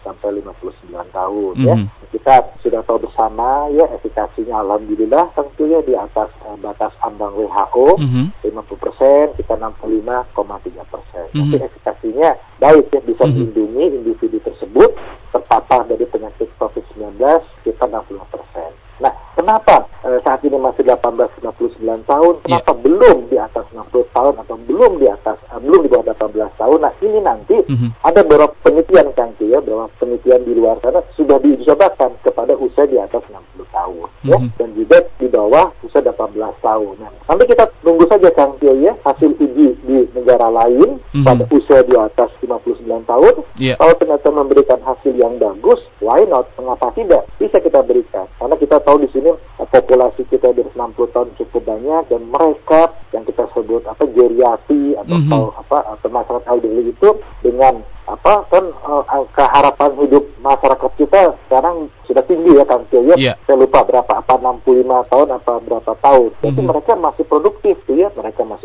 sampai 0.05 0.29
59 0.45 1.09
tahun 1.09 1.53
ya. 1.57 1.75
Mhm. 1.81 1.89
Kita 2.13 2.53
sudah 2.61 2.85
tahu 2.85 3.09
bersama 3.09 3.65
ya 3.73 3.89
efikasinya 3.97 4.61
alhamdulillah 4.61 5.33
Kang 5.33 5.49
Tio 5.57 5.65
ya 5.65 5.81
di 5.81 5.97
atas 5.97 6.29
eh, 6.45 6.57
batas 6.61 6.93
ambang 7.01 7.33
WHO. 7.33 8.02
Mhm. 8.03 8.23
50 8.43 8.75
persen, 8.75 9.25
kita 9.39 9.55
65,3 9.55 10.83
persen. 10.83 11.25
Mhm. 11.31 11.39
Tapi 11.39 11.57
efikasinya 11.63 12.29
baik 12.63 12.85
ya, 12.95 13.01
bisa 13.03 13.23
Mhm. 13.27 13.31
melindungi 13.35 13.85
individu 13.99 14.37
tersebut 14.39 14.95
terpapar 15.31 15.83
dari 15.91 16.05
penyakit 16.07 16.47
COVID-19 16.55 17.19
kita 17.67 17.83
65 17.91 18.23
persen. 18.31 18.71
Nah, 19.01 19.11
kenapa 19.35 19.91
eh, 20.03 20.19
saat 20.19 20.43
ini 20.43 20.59
masih 20.59 20.83
18-59 20.83 22.03
tahun, 22.03 22.33
Iya. 22.43 22.59
kenapa 22.59 22.71
belum 22.75 23.17
di 23.31 23.39
atas 23.39 23.65
60 23.71 24.03
tahun 24.11 24.35
atau 24.35 24.55
belum 24.67 24.99
di 24.99 25.07
atas, 25.07 25.39
eh, 25.47 25.59
belum 25.63 25.79
di 25.79 25.89
bawah 25.89 26.05
18 26.11 26.51
tahun? 26.59 26.79
Nah, 26.83 26.93
ini 26.99 27.19
nanti 27.23 27.55
Mhm. 27.67 28.03
ada 28.03 28.19
beberapa 28.27 28.51
penelitian 28.63 29.07
kan 29.15 29.31
ya, 29.39 29.63
beberapa 29.63 29.87
penelitian 29.97 30.43
di 30.43 30.53
luar 30.59 30.75
sana 30.83 30.99
sudah 31.15 31.39
diuji 31.39 31.63
cobakan 31.63 32.19
kepada 32.19 32.53
usia 32.59 32.83
di 32.83 32.99
atas 32.99 33.23
60 33.31 33.63
tahun. 33.71 34.07
ya, 34.23 34.39
Mhm. 34.39 34.49
dan 34.55 34.69
juga 34.71 34.97
di 35.19 35.27
bawah 35.27 35.67
usia 35.83 35.99
18 35.99 36.55
tahun. 36.63 36.95
Nah, 36.99 37.11
nanti 37.27 37.43
kita 37.43 37.63
tunggu 37.83 38.07
saja 38.07 38.29
Kang 38.31 38.55
ya 38.59 38.95
hasil 39.03 39.35
uji 39.35 39.67
di 39.83 39.97
negara 40.15 40.47
lain 40.47 40.99
Mhm. 41.11 41.23
pada 41.27 41.43
usia 41.51 41.79
di 41.83 41.95
atas 41.95 42.31
59 42.59 43.09
tahun. 43.09 43.33
Iya. 43.57 43.75
Kalau 43.79 43.93
ternyata 43.97 44.27
memberikan 44.29 44.79
hasil 44.83 45.13
yang 45.13 45.37
bagus, 45.37 45.79
why 45.99 46.21
not? 46.27 46.45
Mengapa 46.59 46.93
tidak? 46.93 47.25
Bisa 47.37 47.57
kita 47.57 47.81
berikan. 47.81 48.27
Karena 48.37 48.55
kita 48.57 48.77
tahu 48.81 49.01
di 49.01 49.09
sini 49.09 49.31
eh, 49.33 49.67
populasi 49.67 50.27
kita 50.27 50.51
dari 50.51 50.69
60 50.69 51.09
tahun 51.09 51.29
cukup 51.39 51.61
banyak 51.63 52.03
dan 52.11 52.21
mereka 52.27 52.81
yang 53.13 53.23
kita 53.23 53.45
sebut 53.53 53.81
apa 53.85 54.03
geriatri 54.09 54.97
atau 54.97 55.15
Mhm. 55.17 55.29
atau 55.29 55.43
apa 55.55 55.77
atau 55.97 56.09
masyarakat 56.09 56.45
elderly 56.49 56.89
itu 56.89 57.09
dengan 57.41 57.81
apa 58.03 58.43
kan 58.51 58.65
eh, 58.67 59.03
angka 59.07 59.45
harapan 59.47 59.91
hidup 60.03 60.23
masyarakat 60.43 60.91
kita 60.99 61.21
sekarang 61.47 61.87
sudah 62.03 62.23
tinggi 62.27 62.51
ya 62.51 62.67
Tio 62.67 63.01
ya. 63.07 63.15
Iya. 63.15 63.33
Saya 63.47 63.57
lupa 63.57 63.79
berapa 63.87 64.11
apa 64.19 64.33
65 64.35 65.07
tahun 65.07 65.27
apa 65.31 65.53
berapa 65.63 65.91
tahun. 66.03 66.29
Jadi 66.43 66.61
Mhm. 66.61 66.67
mereka 66.67 66.91
masih 66.99 67.23
produktif 67.25 67.75
tuh 67.87 67.95
ya. 67.95 68.11
Mereka 68.11 68.43
masih 68.43 68.62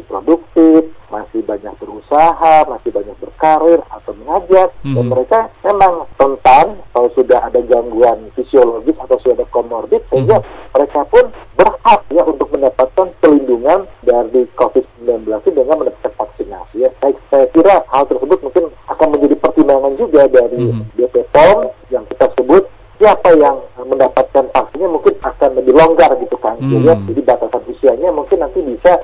masih 1.09 1.41
banyak 1.45 1.73
berusaha, 1.81 2.65
masih 2.69 2.91
banyak 2.93 3.17
berkarir 3.21 3.81
atau 3.89 4.13
mengajar 4.17 4.69
dan 4.85 5.05
Mhm. 5.05 5.11
mereka 5.11 5.39
memang 5.65 6.05
rentan 6.21 6.67
kalau 6.93 7.09
sudah 7.17 7.41
ada 7.49 7.61
gangguan 7.65 8.29
fisiologis 8.37 8.97
atau 9.01 9.17
sudah 9.25 9.41
ada 9.41 9.47
komorbid 9.49 10.05
sehingga 10.13 10.45
mereka 10.77 11.01
pun 11.09 11.25
berhak 11.57 12.01
ya 12.13 12.23
untuk 12.25 12.49
mendapatkan 12.53 13.09
pelindungan 13.21 13.89
dari 14.05 14.45
COVID-19 14.55 15.41
itu 15.43 15.51
dengan 15.57 15.77
mendapatkan 15.81 16.13
vaksinasi 16.15 16.77
ya. 16.85 16.91
Saya, 17.01 17.15
saya 17.33 17.47
kira 17.51 17.75
hal 17.89 18.05
tersebut 18.07 18.39
mungkin 18.45 18.65
akan 18.89 19.07
menjadi 19.17 19.37
pertimbangan 19.41 19.93
juga 19.97 20.23
dari 20.29 20.61
Mhm. 20.61 20.83
BPOM 20.97 21.59
yang 21.89 22.05
kita 22.13 22.27
sebut 22.37 22.69
siapa 22.99 23.31
yang 23.39 23.57
mendapatkan 23.79 24.45
vaksinnya 24.51 24.91
mungkin 24.91 25.15
akan 25.23 25.51
lebih 25.55 25.73
longgar 25.73 26.11
gitu 26.19 26.35
kan. 26.43 26.59
Hmm. 26.59 26.83
Jadi, 27.07 27.23
batasan 27.23 27.63
usianya 27.71 28.11
mungkin 28.11 28.43
nanti 28.43 28.59
bisa 28.59 28.99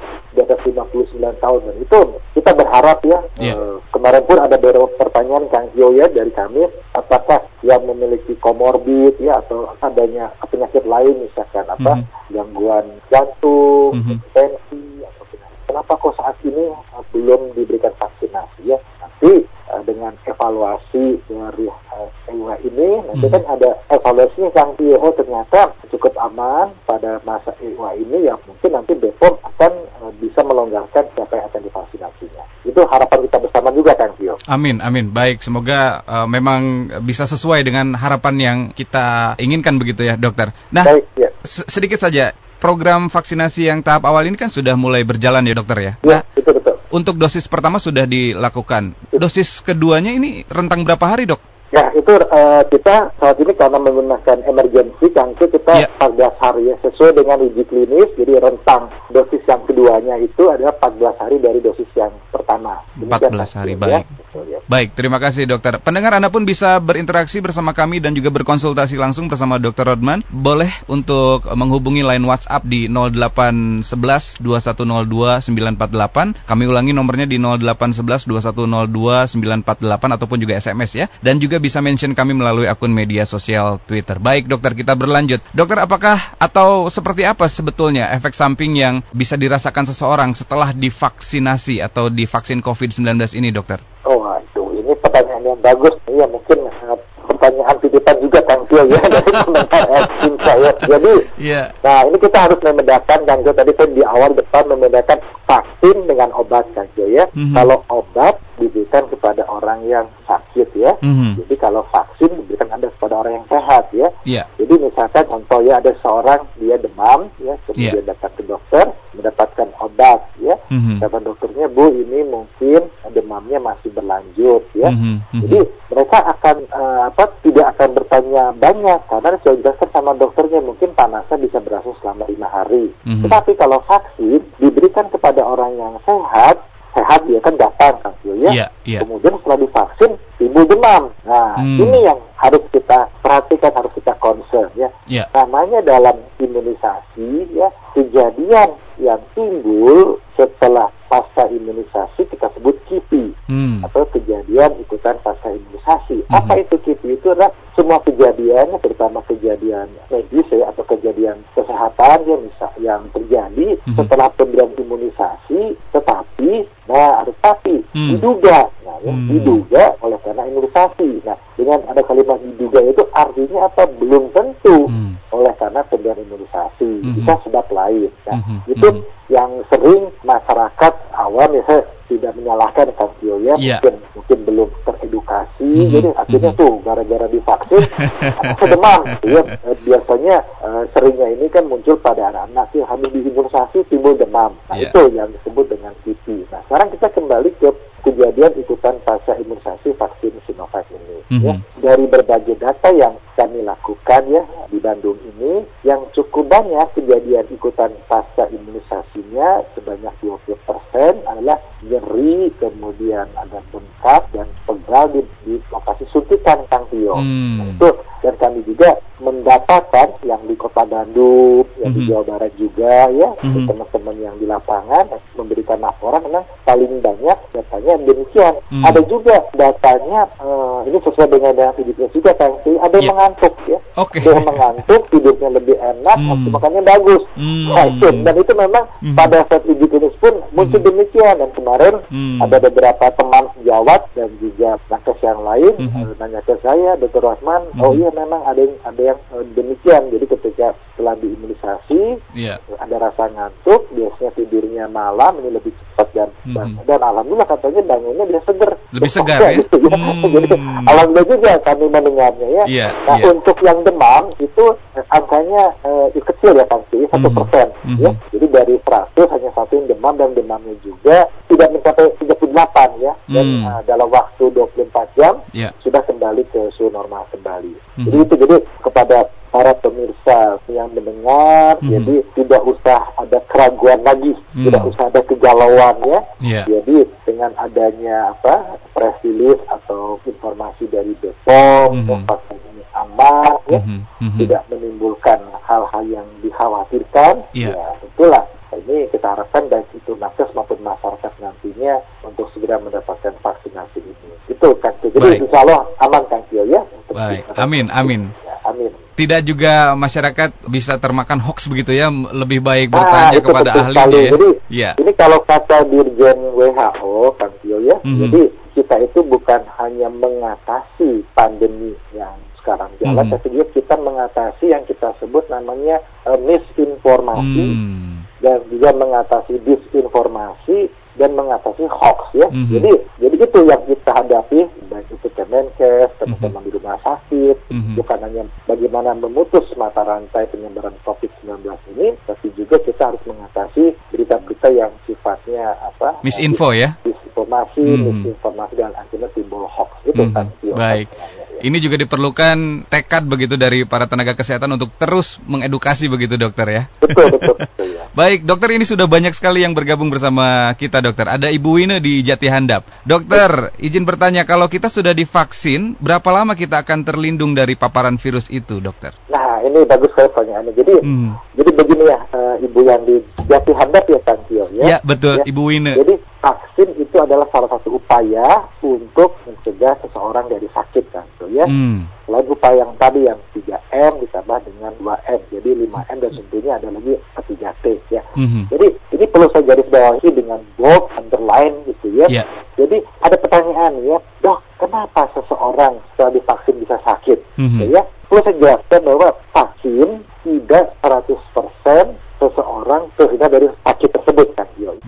atas 0.44 0.60
59 0.62 1.10
tahun 1.40 1.60
dan 1.64 1.76
itu 1.76 2.00
kita 2.32 2.50
berharap 2.52 2.98
ya 3.02 3.18
Iya. 3.40 3.54
eh, 3.56 3.76
kemarin 3.90 4.22
pun 4.22 4.38
ada 4.38 4.54
beberapa 4.54 4.88
pertanyaan 4.94 5.48
Kang 5.48 5.68
Gio 5.72 5.90
ya 5.90 6.06
dari 6.06 6.30
kami 6.30 6.64
apakah 6.92 7.40
yang 7.62 7.82
memiliki 7.84 8.36
komorbid 8.38 9.16
ya 9.18 9.40
atau 9.40 9.72
adanya 9.80 10.28
penyakit 10.46 10.84
lain 10.84 11.16
misalkan 11.20 11.64
apa 11.64 11.92
Mhm. 11.96 12.04
gangguan 12.30 12.86
jantung, 13.08 13.96
Mhm. 13.96 14.16
tensi 14.30 14.82
atau 15.00 15.24
penyakit. 15.26 15.60
Kenapa 15.64 15.92
kok 15.96 16.14
saat 16.14 16.36
ini 16.42 16.70
belum 17.11 17.52
diberikan 17.52 17.92
vaksinasi 17.94 18.64
ya? 18.64 18.78
Nanti 19.00 19.44
eh, 19.44 19.82
dengan 19.84 20.14
evaluasi 20.25 21.20
dari 21.25 21.66
eh, 21.68 22.08
EWA 22.30 22.56
ini 22.62 22.88
nanti 23.04 23.26
Mhm. 23.26 23.32
kan 23.32 23.42
ada 23.50 23.70
evaluasinya 23.88 24.50
Kang 24.50 24.73
Tio 24.75 24.96
oh 24.96 25.12
ternyata 25.12 25.73
cukup 25.88 26.14
aman 26.18 26.73
pada 26.84 27.20
masa 27.23 27.52
EWA 27.58 27.94
ini 27.94 28.26
yang 28.26 28.40
mungkin 28.44 28.70
nanti 28.73 28.92
BPOM 28.94 29.34
akan 29.42 29.73
eh, 29.84 30.12
bisa 30.18 30.40
melonggarkan 30.40 31.04
siapa 31.12 31.32
yang 31.34 31.46
akan 31.49 31.61
divaksinasinya. 31.62 32.44
Itu 32.64 32.80
harapan 32.88 33.18
kita 33.28 33.38
bersama 33.38 33.68
juga 33.70 33.92
Kang 33.92 34.16
Tio. 34.16 34.34
Amin, 34.44 34.80
amin. 34.80 35.08
Baik, 35.08 35.40
semoga 35.40 36.00
uh, 36.04 36.25
memang 36.25 36.61
bisa 37.04 37.25
sesuai 37.25 37.61
dengan 37.61 37.92
harapan 37.92 38.34
yang 38.37 38.58
kita 38.73 39.37
inginkan 39.37 39.76
begitu 39.76 40.00
ya, 40.02 40.16
dokter. 40.16 40.52
Nah, 40.68 40.84
Baik, 40.84 41.04
ya. 41.16 41.28
se- 41.44 41.68
sedikit 41.68 42.00
saja. 42.00 42.32
Program 42.56 43.12
vaksinasi 43.12 43.68
yang 43.68 43.84
tahap 43.84 44.08
awal 44.08 44.25
ini 44.25 44.40
kan 44.40 44.49
sudah 44.49 44.73
mulai 44.73 45.04
berjalan 45.04 45.44
ya, 45.44 45.52
dokter 45.52 45.78
ya. 45.80 45.92
Ya, 46.00 46.08
Nah, 46.08 46.20
betul 46.32 46.52
betul. 46.56 46.75
Untuk 46.94 47.18
dosis 47.18 47.50
pertama 47.50 47.82
sudah 47.82 48.06
dilakukan. 48.06 48.94
Dosis 49.10 49.66
keduanya 49.66 50.14
ini 50.14 50.46
rentang 50.46 50.86
berapa 50.86 51.02
hari, 51.02 51.26
dok? 51.26 51.42
Ya, 51.74 51.90
itu 51.90 52.14
eh, 52.14 52.62
kita 52.70 53.10
saat 53.18 53.34
ini 53.42 53.50
karena 53.58 53.82
menggunakan 53.82 54.46
emergency 54.46 55.10
itu 55.10 55.44
kita 55.50 55.74
Iya. 55.74 55.88
14 55.98 56.38
hari 56.38 56.70
ya 56.70 56.78
sesuai 56.86 57.18
dengan 57.18 57.42
uji 57.42 57.66
klinis 57.66 58.14
jadi 58.14 58.38
rentang 58.38 58.94
dosis 59.10 59.42
yang 59.42 59.58
keduanya 59.66 60.14
itu 60.22 60.46
adalah 60.46 60.70
14 60.78 61.18
hari 61.18 61.42
dari 61.42 61.58
dosis 61.58 61.90
yang 61.98 62.14
pertama. 62.30 62.78
Demikian, 62.94 63.34
14 63.34 63.58
hari, 63.58 63.74
ya. 63.74 63.78
baik. 63.82 64.06
Ya. 64.42 64.58
Baik, 64.66 64.98
terima 64.98 65.22
kasih 65.22 65.46
dokter. 65.46 65.78
Pendengar 65.78 66.18
Anda 66.18 66.26
pun 66.26 66.42
bisa 66.42 66.82
berinteraksi 66.82 67.38
bersama 67.38 67.70
kami 67.70 68.02
dan 68.02 68.18
juga 68.18 68.34
berkonsultasi 68.34 68.98
langsung 68.98 69.30
bersama 69.30 69.62
Dr. 69.62 69.94
Rodman. 69.94 70.26
Boleh 70.26 70.74
untuk 70.90 71.46
menghubungi 71.54 72.02
line 72.02 72.26
WhatsApp 72.26 72.66
di 72.66 72.90
0811 72.90 74.42
2102 74.42 75.38
948. 75.46 76.50
Kami 76.50 76.64
ulangi 76.66 76.90
nomornya 76.90 77.30
di 77.30 77.38
0811 77.38 78.26
2102 78.26 79.38
948 79.38 80.16
ataupun 80.18 80.38
juga 80.42 80.59
SMS 80.59 80.90
ya. 80.98 81.06
Dan 81.22 81.38
juga 81.38 81.62
bisa 81.62 81.78
mention 81.78 82.18
kami 82.18 82.35
melalui 82.35 82.66
akun 82.66 82.90
media 82.90 83.22
sosial 83.22 83.78
Twitter. 83.87 84.18
Baik, 84.18 84.50
dokter 84.50 84.74
kita 84.74 84.98
berlanjut. 84.98 85.38
Dokter, 85.54 85.78
apakah 85.78 86.18
atau 86.42 86.90
seperti 86.90 87.22
apa 87.22 87.46
sebetulnya 87.46 88.11
efek 88.11 88.35
samping 88.35 88.74
yang 88.74 89.06
bisa 89.14 89.38
dirasakan 89.38 89.87
seseorang 89.87 90.35
setelah 90.35 90.74
divaksinasi 90.74 91.78
atau 91.85 92.11
divaksin 92.11 92.59
COVID-19 92.64 93.38
ini, 93.38 93.54
dokter? 93.54 93.93
Oh, 94.04 94.20
aduh, 94.20 94.68
ini 94.76 94.92
pertanyaan 95.00 95.42
yang 95.48 95.60
bagus. 95.64 95.96
Iya, 96.04 96.28
mungkin 96.28 96.68
eh, 96.68 96.98
pertanyaan 97.24 97.76
titipan 97.80 98.16
juga 98.20 98.40
Kang 98.44 98.62
Tio 98.68 98.84
ya 98.84 99.00
dari 99.12 99.32
komentar 99.32 99.84
admin 99.88 100.34
saya. 100.44 100.70
Jadi, 100.76 101.12
Iya. 101.40 101.72
nah 101.80 102.04
ini 102.04 102.16
kita 102.20 102.38
harus 102.48 102.60
membedakan 102.60 103.24
Kang 103.24 103.40
Tio 103.40 103.52
tadi 103.56 103.72
saya 103.72 103.88
di 103.96 104.02
awal 104.04 104.36
depan 104.36 104.68
membedakan 104.68 105.18
vaksin 105.48 106.04
dengan 106.04 106.30
obat 106.36 106.68
Kang 106.76 106.88
Tio 106.92 107.08
ya. 107.08 107.24
Mhm. 107.32 107.56
Kalau 107.56 107.80
obat 107.88 108.36
diberikan 108.60 109.08
kepada 109.08 109.42
orang 109.48 109.82
yang 109.88 110.06
sakit 110.28 110.68
ya. 110.76 110.92
Mhm. 111.00 111.40
Jadi 111.44 111.54
kalau 111.56 111.82
vaksin 111.88 112.30
diberikan 112.44 112.70
ada 112.76 112.86
kepada 112.92 113.14
orang 113.24 113.40
yang 113.40 113.46
sehat 113.48 113.84
ya. 113.96 114.08
Iya. 114.28 114.42
Jadi 114.60 114.74
misalkan 114.84 115.24
contoh 115.32 115.60
ya 115.64 115.80
ada 115.80 115.92
seorang 116.04 116.44
dia 116.60 116.76
demam 116.76 117.32
ya 117.40 117.56
kemudian 117.66 118.04
datang 118.04 118.32
ke 118.36 118.42
dokter 118.44 118.84
mendapatkan 119.24 119.72
obat 119.80 120.20
ya. 120.37 120.52
Mhm. 120.68 121.00
Kata 121.00 121.16
dokternya 121.24 121.72
bu 121.72 121.88
ini 121.96 122.20
mungkin 122.28 122.92
demamnya 123.16 123.56
masih 123.56 123.88
berlanjut 123.96 124.68
ya. 124.76 124.92
Mhm. 124.92 125.24
Mhm. 125.32 125.40
Jadi 125.48 125.58
mereka 125.88 126.18
akan 126.28 126.56
eh, 126.68 127.00
apa 127.08 127.24
tidak 127.40 127.66
akan 127.72 127.88
bertanya 127.96 128.44
banyak 128.52 129.00
karena 129.08 129.40
sudah 129.40 129.54
dijelaskan 129.56 129.88
sama 129.96 130.12
dokternya 130.20 130.60
mungkin 130.60 130.92
panasnya 130.92 131.40
bisa 131.40 131.56
berlangsung 131.64 131.96
selama 132.04 132.28
lima 132.28 132.52
hari. 132.52 132.92
Mhm. 133.08 133.24
Tetapi 133.24 133.56
kalau 133.56 133.80
vaksin 133.88 134.44
diberikan 134.60 135.08
kepada 135.08 135.40
orang 135.40 135.72
yang 135.80 135.96
sehat, 136.04 136.60
sehat 136.94 137.20
dia 137.26 137.38
kan 137.42 137.54
datang 137.59 137.94
kan 138.00 138.12
ya. 138.24 138.50
Iya, 138.50 138.66
iya. 138.87 138.98
Kemudian 139.02 139.35
setelah 139.42 139.59
divaksin 139.61 140.11
timbul 140.38 140.64
demam. 140.66 141.11
Nah 141.26 141.59
Hmm. 141.59 141.78
ini 141.78 141.98
yang 142.07 142.18
harus 142.38 142.62
kita 142.70 143.09
perhatikan 143.20 143.72
harus 143.74 143.92
kita 143.94 144.14
concern 144.18 144.70
ya. 144.78 144.88
Iya. 145.07 145.24
Namanya 145.35 145.83
dalam 145.83 146.16
imunisasi 146.38 147.50
ya 147.54 147.68
kejadian 147.94 148.74
yang 148.98 149.20
timbul 149.35 150.18
setelah 150.35 150.90
pasca 151.14 151.46
imunisasi 151.46 152.27
kita 152.27 152.50
sebut 152.59 152.74
KIPI 152.90 153.31
Hmm. 153.46 153.87
atau 153.87 154.03
kejadian 154.11 154.74
ikutan 154.83 155.14
pasca 155.22 155.55
imunisasi. 155.55 156.27
Mhm. 156.27 156.35
Apa 156.35 156.59
itu 156.59 156.74
KIPI? 156.83 157.22
Itu 157.22 157.31
adalah 157.31 157.55
semua 157.79 158.03
kejadian, 158.03 158.74
terutama 158.83 159.22
kejadian 159.31 159.94
medis 160.11 160.46
ya 160.50 160.74
atau 160.74 160.83
kejadian 160.90 161.38
kesehatan 161.55 162.18
ya 162.27 162.37
misal 162.42 162.72
yang 162.83 163.03
terjadi 163.14 163.79
Mhm. 163.87 163.94
setelah 163.94 164.27
pemberian 164.35 164.74
imunisasi, 164.74 165.79
tetapi 165.94 166.66
nah 166.90 167.22
ada 167.22 167.33
tapi 167.40 167.81
Hmm. 167.94 168.18
diduga, 168.18 168.68
nah 168.83 168.98
ya, 169.07 169.14
Hmm. 169.14 169.29
diduga 169.31 169.85
oleh 170.03 170.18
karena 170.27 170.42
imunisasi. 170.50 171.22
Nah 171.22 171.38
dengan 171.55 171.81
ada 171.87 172.03
kalimat 172.03 172.42
diduga 172.42 172.83
itu 172.83 173.03
artinya 173.14 173.70
apa? 173.70 173.87
Belum 174.03 174.35
tentu 174.35 174.90
Hmm. 174.90 175.14
oleh 175.31 175.55
karena 175.62 175.87
pemberian 175.87 176.18
imunisasi 176.27 176.90
Mhm. 177.07 177.14
bisa 177.22 177.38
sebab 177.46 177.66
lain. 177.70 178.11
Nah, 178.27 178.38
Mhm. 178.42 178.59
itu 178.70 178.88
Mhm. 178.90 179.03
yang 179.31 179.50
sering 179.72 180.03
masyarakat 180.22 180.92
awam 181.12 181.54
ya 181.54 181.62
saya 181.66 181.82
tidak 182.08 182.32
menyalahkan 182.36 182.88
Kang 182.94 183.12
ya 183.22 183.54
Iya. 183.56 183.78
mungkin 183.80 183.94
mungkin 184.14 184.38
belum 184.44 184.68
teredukasi 184.84 185.64
Mhm. 185.64 185.90
jadi 185.90 186.08
akhirnya 186.14 186.52
Mhm. 186.52 186.58
tuh 186.60 186.72
gara-gara 186.84 187.26
divaksin 187.28 187.82
anaknya 188.40 188.66
demam 188.76 189.00
ya 189.24 189.42
biasanya 189.82 190.36
eh, 190.64 190.82
seringnya 190.92 191.28
ini 191.34 191.46
kan 191.48 191.64
muncul 191.66 191.96
pada 191.98 192.28
anak-anak 192.30 192.68
yang 192.72 192.88
habis 192.88 193.10
diimunisasi 193.10 193.78
timbul 193.88 194.14
demam 194.14 194.52
nah 194.68 194.76
Iya. 194.76 194.90
itu 194.90 195.00
yang 195.16 195.28
disebut 195.32 195.66
dengan 195.68 195.92
kipi 196.04 196.44
nah 196.52 196.60
sekarang 196.68 196.88
kita 196.92 197.08
kembali 197.10 197.50
ke 197.58 197.68
kejadian 198.04 198.52
ikutan 198.60 199.00
pasca 199.00 199.32
imunisasi 199.34 199.96
vaksin 199.96 200.36
Sinovac 200.44 200.84
ini 200.92 201.16
ya 201.40 201.56
Mhm. 201.56 201.80
dari 201.80 202.04
berbagai 202.04 202.56
data 202.60 202.92
yang 202.92 203.16
kami 203.34 203.64
lakukan 203.64 204.22
ya 204.28 204.44
di 204.68 204.76
Bandung 204.78 205.16
ini 205.24 205.64
yang 205.82 206.04
cukup 206.12 206.46
banyak 206.46 206.84
kejadian 206.94 207.48
ikutan 207.48 207.90
pasca 208.06 208.44
imunisasinya 208.52 209.64
sebanyak 209.74 210.12
20% 210.20 211.16
adalah 211.26 211.56
nyeri 211.85 212.49
kemudian 212.57 213.29
ada 213.37 213.61
bengkak 213.68 214.25
dan 214.33 214.49
pegal 214.64 215.05
di, 215.12 215.20
di 215.44 215.61
lokasi 215.68 216.09
suntikan 216.09 216.64
Kang 216.73 216.88
Tio. 216.88 217.16
Hmm. 217.16 217.61
Nah, 217.61 217.66
itu 217.70 217.88
dan 218.24 218.34
kami 218.40 218.64
juga 218.64 218.96
mendapatkan 219.20 220.08
yang 220.24 220.40
di 220.48 220.56
Kota 220.56 220.88
Bandung, 220.88 221.68
yang 221.78 221.92
di 221.92 222.02
Mhm. 222.02 222.08
Jawa 222.08 222.22
Barat 222.24 222.52
juga 222.56 223.12
ya, 223.12 223.28
Mhm. 223.44 223.68
teman-teman 223.68 224.16
yang 224.16 224.34
di 224.40 224.46
lapangan 224.48 225.04
memberikan 225.37 225.78
laporan 225.78 226.24
memang 226.24 226.44
paling 226.64 227.04
banyak 227.04 227.38
datanya 227.52 227.92
demikian. 228.00 228.54
Hmm. 228.72 228.84
Ada 228.84 229.00
juga 229.04 229.37
datanya 229.52 230.24
eh, 230.40 230.78
ini 230.88 230.98
sesuai 231.00 231.28
dengan 231.28 231.52
yang 231.52 231.74
juga 231.76 232.04
juga 232.10 232.30
Tio, 232.34 232.80
ada 232.80 232.94
yang 232.96 233.04
Iya. 233.04 233.12
mengantuk 233.12 233.54
ya. 233.68 233.78
Oke. 234.00 234.18
Dia 234.20 234.40
mengantuk, 234.40 235.00
tidurnya 235.10 235.48
lebih 235.52 235.76
enak, 235.76 236.16
Hmm. 236.16 236.28
nafsu 236.32 236.48
makannya 236.50 236.82
bagus. 236.82 237.22
Hmm. 237.37 237.66
Nah, 237.70 237.87
itu. 237.87 238.08
Dan 238.24 238.34
itu 238.40 238.52
memang 238.54 238.84
Hmm. 239.00 239.14
pada 239.14 239.38
saat 239.44 239.62
uji 239.64 239.84
klinis 239.84 240.16
pun 240.18 240.34
muncul 240.52 240.80
demikian. 240.80 241.34
Dan 241.38 241.50
kemarin 241.52 241.94
Hmm. 242.08 242.38
ada 242.40 242.56
beberapa 242.58 243.04
teman 243.12 243.44
sejawat 243.58 244.00
dan 244.14 244.28
juga 244.40 244.80
nakes 244.88 245.18
yang 245.20 245.40
lain 245.42 245.72
Mhm. 245.76 246.00
eh, 246.00 246.14
nanya 246.18 246.40
ke 246.42 246.54
saya, 246.62 246.96
Dr. 246.96 247.20
Rahman, 247.20 247.62
oh 247.78 247.92
Mhm. 247.92 247.98
iya 248.00 248.08
memang 248.14 248.40
ada 248.46 248.61
yang 248.62 248.74
ada 248.87 249.03
yang 249.03 249.18
eh, 249.35 249.44
demikian. 249.53 250.03
Jadi 250.09 250.27
ketika 250.31 250.66
setelah 250.94 251.18
diimunisasi 251.18 252.00
Iya. 252.38 252.62
ada 252.79 252.96
rasa 253.03 253.27
ngantuk, 253.27 253.90
biasanya 253.90 254.31
tidurnya 254.38 254.85
malam 254.87 255.42
ini 255.42 255.50
lebih 255.50 255.74
cepat 255.74 256.09
dan 256.14 256.29
Mhm. 256.46 256.55
dan, 256.55 256.66
dan 256.87 257.00
alhamdulillah 257.03 257.48
katanya 257.50 257.83
bangunnya 257.83 258.24
dia 258.31 258.40
seger. 258.46 258.70
Lebih 258.94 259.11
segar 259.11 259.38
ya? 259.42 259.50
Gitu, 259.59 259.77
ya. 259.83 259.90
Hmm. 259.98 260.22
Jadi 260.38 260.46
alhamdulillah 260.87 261.27
juga 261.35 261.50
kami 261.66 261.85
mendengarnya 261.90 262.48
ya. 262.48 262.64
Iya, 262.70 262.88
nah 263.11 263.16
iya. 263.18 263.27
untuk 263.35 263.57
yang 263.66 263.79
demam 263.83 264.31
itu 264.38 264.64
eh, 264.94 265.05
angkanya 265.11 265.74
eh, 265.83 266.07
kecil 266.22 266.55
ya 266.55 266.64
kan 266.70 266.81
sih 266.94 267.03
satu 267.11 267.27
Mhm. 267.27 267.37
persen 267.42 267.68
Mhm. 267.85 267.98
ya. 267.98 268.11
Jadi 268.31 268.46
dari 268.55 268.74
100 268.87 269.27
hanya 269.35 269.50
satu 269.50 269.72
yang 269.74 269.87
demam 269.90 270.14
dan 270.14 270.31
demamnya 270.33 270.77
juga 270.87 271.27
tidak 271.50 271.68
mencapai 271.74 272.07
38 272.22 272.90
ya. 273.03 273.12
Dan 273.27 273.44
Hmm. 273.44 273.66
eh, 273.66 273.81
dalam 273.90 274.09
waktu 274.09 274.44
24 274.55 275.09
jam 275.18 275.42
Iya. 275.50 275.74
sudah 275.83 276.03
kembali 276.24 276.48
ke 276.48 276.72
suhu 276.80 276.88
normal 276.88 277.28
kembali. 277.28 278.00
Mhm. 278.00 278.04
Jadi 278.08 278.16
itu 278.16 278.34
jadi 278.40 278.56
kepada 278.80 279.28
para 279.52 279.76
pemirsa 279.76 280.56
yang 280.72 280.88
mendengar, 280.96 281.76
Mhm. 281.84 281.90
jadi 281.92 282.14
tidak 282.32 282.62
usah 282.64 283.12
ada 283.20 283.38
keraguan 283.52 284.00
lagi, 284.00 284.32
Hmm. 284.56 284.64
tidak 284.64 284.82
usah 284.88 285.04
ada 285.12 285.20
kegalauan 285.20 285.96
ya. 286.08 286.20
Iya. 286.40 286.62
Jadi 286.64 286.96
dengan 287.28 287.52
adanya 287.60 288.32
apa 288.32 288.80
press 288.96 289.20
release 289.20 289.60
atau 289.68 290.16
informasi 290.24 290.88
dari 290.88 291.12
bahwa 291.20 292.24
vaksin 292.24 292.58
ini 292.72 292.82
aman, 292.96 293.52
ya, 293.68 293.80
Mhm. 293.84 294.00
Mhm. 294.24 294.38
tidak 294.40 294.62
menimbulkan 294.72 295.38
hal-hal 295.68 296.04
yang 296.08 296.26
dikhawatirkan, 296.40 297.44
Iya. 297.52 297.76
ya 297.76 297.87
itulah 298.00 298.48
ini 298.74 299.06
kita 299.12 299.28
harapkan 299.28 299.70
baik 299.70 299.87
itu 299.94 300.18
nakes 300.18 300.50
maupun 300.56 300.80
masyarakat 300.82 301.30
nantinya 301.38 302.00
untuk 302.26 302.48
segera 302.56 302.80
mendapatkan 302.80 303.37
vaksinasi 303.44 304.00
ini. 304.02 304.34
Itu 304.50 304.74
kan. 304.82 304.94
Jadi 305.14 305.22
Baik. 305.31 305.40
insya 305.46 305.59
Allah 305.62 305.81
aman 306.03 306.22
kan 306.27 306.40
Tio 306.50 306.66
ya. 306.66 306.83
untuk 306.83 307.14
Baik. 307.14 307.46
Amin, 307.55 307.87
amin. 307.88 308.35
Ya, 308.42 308.55
amin. 308.66 308.90
Tidak 309.14 309.40
juga 309.46 309.94
masyarakat 309.94 310.66
bisa 310.66 310.98
termakan 310.98 311.38
hoax 311.38 311.70
begitu 311.70 311.94
ya, 311.94 312.11
lebih 312.11 312.59
baik 312.59 312.90
Ah, 312.90 312.98
bertanya 312.98 313.31
itu 313.31 313.46
kepada 313.46 313.70
sekali. 313.87 313.94
ya. 314.18 314.31
Jadi 314.35 314.48
Iya. 314.66 314.90
ini 314.98 315.12
kalau 315.14 315.38
kata 315.40 315.87
Dirjen 315.87 316.38
WHO 316.50 317.38
kan 317.38 317.50
Tio 317.62 317.79
ya, 317.79 317.94
Mhm. 318.03 318.18
jadi 318.27 318.42
kita 318.74 318.94
itu 319.00 319.22
bukan 319.22 319.62
hanya 319.79 320.11
mengatasi 320.11 321.22
pandemi 321.31 321.94
yang 322.11 322.35
sekarang 322.59 322.90
jalan, 322.98 323.31
Mhm. 323.31 323.33
tapi 323.38 323.46
juga 323.55 323.66
kita 323.70 323.94
mengatasi 323.94 324.64
yang 324.66 324.83
kita 324.83 325.14
sebut 325.22 325.46
namanya 325.46 326.03
eh, 326.24 326.38
misinformasi 326.40 327.64
Hmm. 327.70 328.27
dan 328.40 328.66
juga 328.66 328.90
mengatasi 328.90 329.62
disinformasi 329.62 330.90
dan 331.24 331.32
mengatasi 331.32 331.88
hoax 331.88 332.20
ya. 332.37 332.44
Mhm. 332.52 332.68
Jadi 332.68 332.92
jadi 333.16 333.37
itu 333.40 333.60
yang 333.64 333.82
kita 333.88 334.10
hadapi 334.12 334.58
baik 334.92 335.08
itu 335.08 335.28
Kemenkes, 335.32 336.12
teman-teman 336.20 336.68
di 336.68 336.70
rumah 336.76 337.00
sakit, 337.00 337.56
Mhm. 337.72 337.96
bukan 337.96 338.18
hanya 338.28 338.42
bagaimana 338.68 339.16
memutus 339.16 339.64
mata 339.80 340.04
rantai 340.04 340.44
penyebaran 340.52 340.92
COVID-19 341.00 341.80
ini, 341.96 342.12
tapi 342.28 342.52
juga 342.52 342.76
kita 342.84 343.08
harus 343.08 343.24
mengatasi 343.24 343.96
berita-berita 344.12 344.68
yang 344.68 344.92
sifatnya 345.08 345.72
apa? 345.80 346.20
Misinfo 346.20 346.76
ya. 346.76 346.92
disinformasi, 347.00 347.80
Mhm. 347.80 348.04
misinformasi 348.20 348.74
dan 348.76 348.92
akhirnya 348.92 349.28
timbul 349.32 349.64
hoax 349.64 349.90
itu 350.04 350.20
Mhm. 350.20 350.32
kan. 350.37 350.46
Tio, 350.60 350.76
Baik. 350.76 351.08
ya. 351.08 351.43
Ini 351.64 351.81
juga 351.81 351.96
diperlukan 351.96 352.85
tekad 352.92 353.24
begitu 353.24 353.57
dari 353.57 353.88
para 353.88 354.05
tenaga 354.05 354.37
kesehatan 354.37 354.77
untuk 354.77 354.92
terus 355.00 355.40
mengedukasi 355.48 356.12
begitu 356.12 356.37
dokter 356.37 356.68
ya. 356.68 356.83
Betul 357.00 357.33
betul 357.33 357.57
betul 357.57 357.88
ya. 357.88 358.05
Baik, 358.20 358.44
dokter 358.44 358.77
ini 358.77 358.85
sudah 358.85 359.09
banyak 359.09 359.33
sekali 359.33 359.64
yang 359.64 359.72
bergabung 359.72 360.12
bersama 360.12 360.77
kita 360.77 361.00
dokter. 361.00 361.24
Ada 361.24 361.48
Ibu 361.48 361.81
Wine 361.81 361.96
di 362.05 362.20
Jati 362.20 362.53
Handap. 362.53 362.85
Dokter, 363.09 363.72
izin 363.81 364.05
bertanya 364.05 364.44
kalau 364.44 364.68
kita 364.68 364.92
sudah 364.92 365.16
divaksin, 365.16 365.96
berapa 366.05 366.29
lama 366.29 366.53
kita 366.53 366.85
akan 366.85 367.00
terlindung 367.00 367.57
dari 367.57 367.81
paparan 367.81 368.20
virus 368.20 368.53
itu, 368.53 368.85
dokter? 368.85 369.16
Nah 369.33 369.64
ini 369.64 369.88
bagus 369.88 370.12
sekali 370.12 370.29
pertanyaannya. 370.37 370.72
Jadi 370.77 370.92
Hmm. 371.00 371.33
jadi 371.57 371.70
begini 371.72 372.05
ya 372.12 372.18
eh, 372.29 372.64
Ibu 372.68 372.81
yang 372.85 373.03
di 373.09 373.24
Jati 373.48 373.72
Handap 373.72 374.05
ya 374.05 374.20
Kang 374.20 374.44
Tio 374.53 374.68
ya. 374.77 374.85
Ya, 374.85 374.98
betul, 375.00 375.40
Ya. 375.40 375.48
Ibu 375.48 375.62
Wine. 375.72 375.92
Jadi 375.96 376.14
vaksin 376.44 376.92
itu 377.00 377.16
adalah 377.16 377.48
salah 377.48 377.72
satu 377.72 377.96
upaya 377.96 378.68
untuk 378.85 379.33
mencegah 379.48 379.96
seseorang 380.04 380.52
dari 380.52 380.68
sakit 380.68 381.09
kan 381.09 381.24
Tio 381.40 381.48
ya. 381.48 381.64
Hmm. 381.64 382.04
Selain 382.28 382.44
upaya 382.44 382.85
yang 382.85 382.92
tadi 383.00 383.24
yang 383.24 383.40
3M 383.57 384.20
ditambah 384.20 384.59
dengan 384.68 384.92
2M. 385.00 385.40
Jadi 385.48 385.70
5M 385.88 386.16
dan 386.20 386.33
tentunya 386.37 386.72
ada 386.76 386.88
lagi 386.92 387.16
ketiga 387.40 387.72
T 387.80 387.96
ya. 388.12 388.20
Mhm. 388.37 388.68
Jadi 388.68 388.87
ini 389.16 389.24
perlu 389.24 389.48
saya 389.52 389.64
garis 389.64 389.88
bawahi 389.88 390.28
dengan 390.37 390.61
bold 390.76 391.09
underline 391.16 391.76
gitu 391.88 392.12
ya. 392.12 392.28
Ya. 392.28 392.44
Jadi 392.76 393.00
ada 393.24 393.37
pertanyaan 393.40 393.92
ya, 394.04 394.18
dok, 394.44 394.61
kenapa 394.76 395.30
seseorang 395.33 396.00
setelah 396.12 396.33
divaksin 396.37 396.76
bisa 396.80 396.96
sakit? 397.07 397.38
Mhm. 397.57 397.88
Ya, 397.88 398.02
perlu 398.28 398.40
saya 398.44 398.57
jelaskan 398.61 399.00
bahwa 399.07 399.28
vaksin 399.54 400.09
tidak 400.44 400.85
100% 401.00 402.18
seseorang 402.40 403.02
terhindar 403.14 403.48
dari 403.48 403.68
sakit 403.87 404.11
tersebut. 404.11 404.48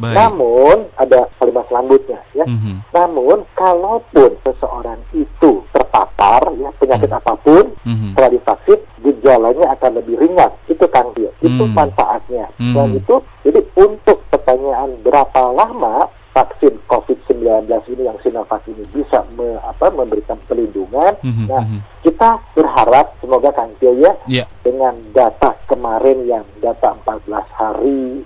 Baik. 0.07 0.16
Namun 0.16 0.77
ada 0.95 1.21
kalimat 1.37 1.64
selanjutnya 1.66 2.21
ya. 2.33 2.45
Mhm. 2.45 2.75
Namun 2.90 3.38
kalaupun 3.53 4.31
seseorang 4.40 5.01
itu 5.12 5.51
terpapar 5.71 6.47
ya 6.57 6.71
penyakit 6.77 7.09
Hmm. 7.09 7.19
apa 7.19 7.33
pun 7.37 7.64
Mhm. 7.83 8.14
setelah 8.14 8.31
divaksin 8.31 8.81
gejalanya 9.01 9.66
akan 9.73 9.90
lebih 9.95 10.14
ringan. 10.16 10.51
Itu 10.66 10.87
Kang 10.87 11.11
Tio. 11.12 11.31
Itu 11.40 11.64
Hmm. 11.64 11.75
manfaatnya. 11.75 12.47
Hmm. 12.57 12.75
Dan 12.75 12.88
itu 12.95 13.14
jadi 13.42 13.61
untuk 13.77 14.23
pertanyaan 14.29 14.95
berapa 15.01 15.42
lama 15.51 16.07
vaksin 16.31 16.77
COVID-19 16.85 17.64
ini 17.88 18.05
yang 18.05 18.21
Sinovac 18.21 18.61
ini 18.69 18.85
bisa 18.92 19.25
me- 19.33 19.57
apa, 19.57 19.88
memberikan 19.88 20.37
perlindungan. 20.45 21.16
Mhm, 21.25 21.49
Nah, 21.49 21.64
mhm. 21.64 21.81
kita 22.05 22.37
berharap 22.53 23.16
semoga 23.19 23.49
Kang 23.51 23.73
Tio 23.81 23.97
ya 23.97 24.12
Ya. 24.29 24.45
dengan 24.61 25.01
data 25.11 25.57
kemarin 25.64 26.29
yang 26.29 26.45
data 26.61 26.92
14 26.95 27.49
hari 27.51 28.21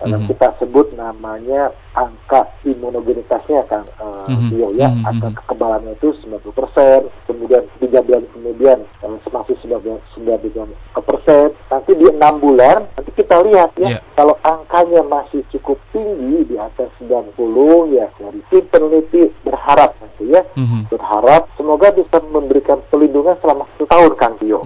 Mhm. 0.00 0.26
kita 0.28 0.54
sebut 0.58 0.94
namanya 0.94 1.74
angka 1.92 2.46
imunogenitasnya 2.62 3.66
kan 3.66 3.82
Mhm. 4.28 4.48
Tio 4.50 4.68
ya 4.74 4.88
Mhm, 4.88 5.02
angka 5.04 5.28
mhm. 5.28 5.36
kekebalannya 5.42 5.92
itu 5.94 6.08
90% 6.22 7.02
kemudian 7.26 7.62
tiga 7.78 8.00
bulan 8.00 8.22
kemudian 8.30 8.78
eh, 9.02 9.18
masih 9.28 9.56
19 9.58 9.98
19 10.14 10.70
persen 10.98 11.50
nanti 11.66 11.92
di 11.94 12.06
enam 12.06 12.38
bulan 12.38 12.86
nanti 12.94 13.10
kita 13.12 13.42
lihat 13.42 13.74
ya 13.76 13.88
Ya. 13.88 14.00
kalau 14.14 14.36
angkanya 14.42 15.02
masih 15.02 15.42
cukup 15.50 15.78
tinggi 15.90 16.44
di 16.46 16.56
atas 16.56 16.92
90 17.00 17.88
ya 17.90 18.06
dari 18.16 18.40
tim 18.50 18.64
peneliti 18.68 19.32
berharap 19.42 19.96
nanti 19.98 20.30
ya 20.30 20.42
Mhm. 20.54 20.88
berharap 20.88 21.48
semoga 21.56 21.90
bisa 21.90 22.20
memberikan 22.28 22.78
perlindungan 22.86 23.34
selama 23.40 23.64
satu 23.74 23.84
tahun 23.86 24.12
Kang 24.14 24.36
Tio. 24.38 24.60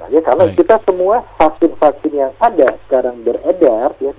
Nah, 0.00 0.08
ya, 0.08 0.20
karena 0.24 0.48
Baik. 0.48 0.56
kita 0.56 0.80
semua 0.88 1.20
vaksin-vaksin 1.36 2.12
yang 2.14 2.32
ada 2.40 2.66
sekarang 2.88 3.20
beredar 3.20 3.92
ya 4.00 4.12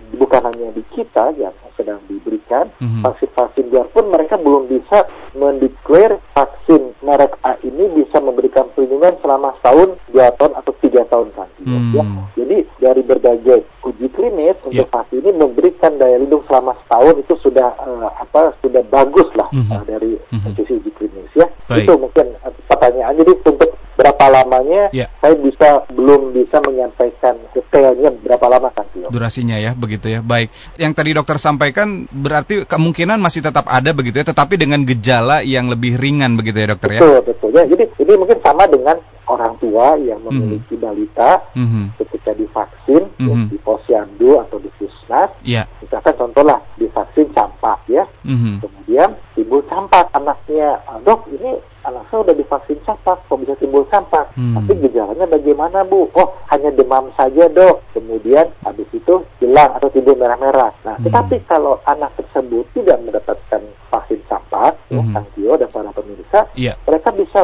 kita 0.92 1.32
yang 1.36 1.52
sedang 1.74 2.00
diberikan 2.06 2.68
Mhm. 2.78 3.02
vaksin-vaksin 3.02 3.68
biarpun 3.68 4.06
mereka 4.08 4.36
belum 4.36 4.68
bisa 4.68 5.08
mendeklar 5.34 6.20
vaksin 6.32 6.94
merek 7.02 7.34
A 7.42 7.56
ini 7.62 7.90
bisa 7.92 8.20
memberikan 8.20 8.68
perlindungan 8.72 9.16
selama 9.20 9.56
setahun, 9.58 9.98
dua 10.08 10.30
tahun 10.36 10.54
atau 10.54 10.72
tiga 10.80 11.02
tahun 11.08 11.32
Kang 11.32 11.50
Tio. 11.58 11.66
Hmm. 11.72 11.92
Ya. 11.92 12.04
Jadi 12.38 12.58
dari 12.78 13.02
berbagai 13.02 13.58
uji 13.82 14.08
klinis 14.10 14.58
untuk 14.62 14.84
Ya. 14.84 14.92
vaksin 14.92 15.20
ini 15.20 15.32
memberikan 15.34 15.96
daya 15.96 16.18
lindung 16.18 16.44
selama 16.46 16.76
setahun 16.84 17.16
itu 17.20 17.34
sudah 17.40 17.70
eh, 17.74 18.10
apa 18.20 18.54
sudah 18.60 18.84
bagus 18.86 19.28
lah 19.34 19.50
Mhm. 19.52 19.72
eh, 19.72 19.84
dari 19.88 20.12
Mhm. 20.30 20.52
sisi 20.54 20.74
uji 20.76 20.92
klinis 20.92 21.32
ya. 21.34 21.48
Baik. 21.66 21.84
Itu 21.84 21.98
mungkin 21.98 22.36
eh, 22.36 22.54
pertanyaan 22.68 23.16
jadi 23.16 23.32
untuk 23.42 23.61
berapa 24.02 24.26
lamanya 24.34 24.90
Ya. 24.90 25.14
saya 25.22 25.38
bisa 25.38 25.86
belum 25.94 26.34
bisa 26.34 26.58
menyampaikan 26.66 27.38
detailnya 27.54 28.10
berapa 28.18 28.46
lama 28.50 28.74
kan 28.74 28.90
Tio. 28.90 29.14
Durasinya 29.14 29.62
ya, 29.62 29.78
begitu 29.78 30.10
ya. 30.10 30.26
Baik. 30.26 30.50
Yang 30.82 30.92
tadi 30.98 31.10
dokter 31.14 31.38
sampaikan 31.38 32.10
berarti 32.10 32.66
kemungkinan 32.66 33.22
masih 33.22 33.46
tetap 33.46 33.70
ada 33.70 33.94
begitu 33.94 34.20
ya, 34.20 34.26
tetapi 34.26 34.58
dengan 34.58 34.82
gejala 34.82 35.46
yang 35.46 35.70
lebih 35.70 36.02
ringan 36.02 36.34
begitu 36.34 36.58
ya, 36.58 36.74
dokter 36.74 36.98
ya. 36.98 37.00
Betul 37.00 37.18
betul 37.30 37.50
ya. 37.54 37.64
Jadi 37.70 37.84
ini 38.02 38.14
mungkin 38.18 38.38
sama 38.42 38.66
dengan 38.66 38.98
orang 39.30 39.54
tua 39.62 39.96
yang 39.96 40.20
memiliki 40.26 40.76
balita 40.76 41.40
Mhm. 41.56 41.96
ketika 41.96 42.36
divaksin 42.36 43.08
Mhm. 43.16 43.48
di 43.48 43.58
posyandu 43.64 44.42
atau 44.42 44.60
di 44.60 44.68
puskesmas 44.76 45.32
Ya. 45.46 45.64
misalkan 45.80 46.18
contohlah 46.20 46.60
divaksin 46.76 47.32
campak 47.32 47.80
ya 47.88 48.04
Mhm. 48.28 48.60
kemudian 48.60 49.16
timbul 49.32 49.64
campak 49.72 50.12
anaknya 50.12 50.84
"Ah, 50.84 51.00
dok 51.00 51.32
ini 51.32 51.64
anak 51.92 52.08
saya 52.08 52.24
udah 52.24 52.34
divaksin 52.34 52.80
campak 52.82 53.20
kok 53.22 53.38
bisa 53.38 53.54
timbul 53.56 53.84
campak 53.86 54.24
Hmm. 54.32 54.56
tapi 54.56 54.80
gejalanya 54.80 55.28
bagaimana 55.28 55.84
bu 55.84 56.08
oh 56.10 56.30
hanya 56.48 56.72
demam 56.72 57.12
saja 57.14 57.46
dok 57.48 57.84
kemudian 57.92 58.48
habis 58.62 58.88
itu 58.90 59.14
hilang 59.38 59.76
atau 59.76 59.92
timbul 59.92 60.16
merah-merah 60.16 60.72
nah 60.82 60.96
Hmm. 60.96 61.06
tetapi 61.06 61.44
kalau 61.46 61.78
anak 61.84 62.16
tersebut 62.16 62.64
tidak 62.72 62.98
mendapatkan 63.02 63.62
vaksin 63.88 64.24
campak 64.26 64.80
ya. 64.88 65.04
Kang 65.04 65.28
Tio 65.34 65.54
dan 65.54 65.68
para 65.68 65.92
pemirsa 65.92 66.48
Iya. 66.54 66.80
mereka 66.82 67.12
bisa 67.12 67.44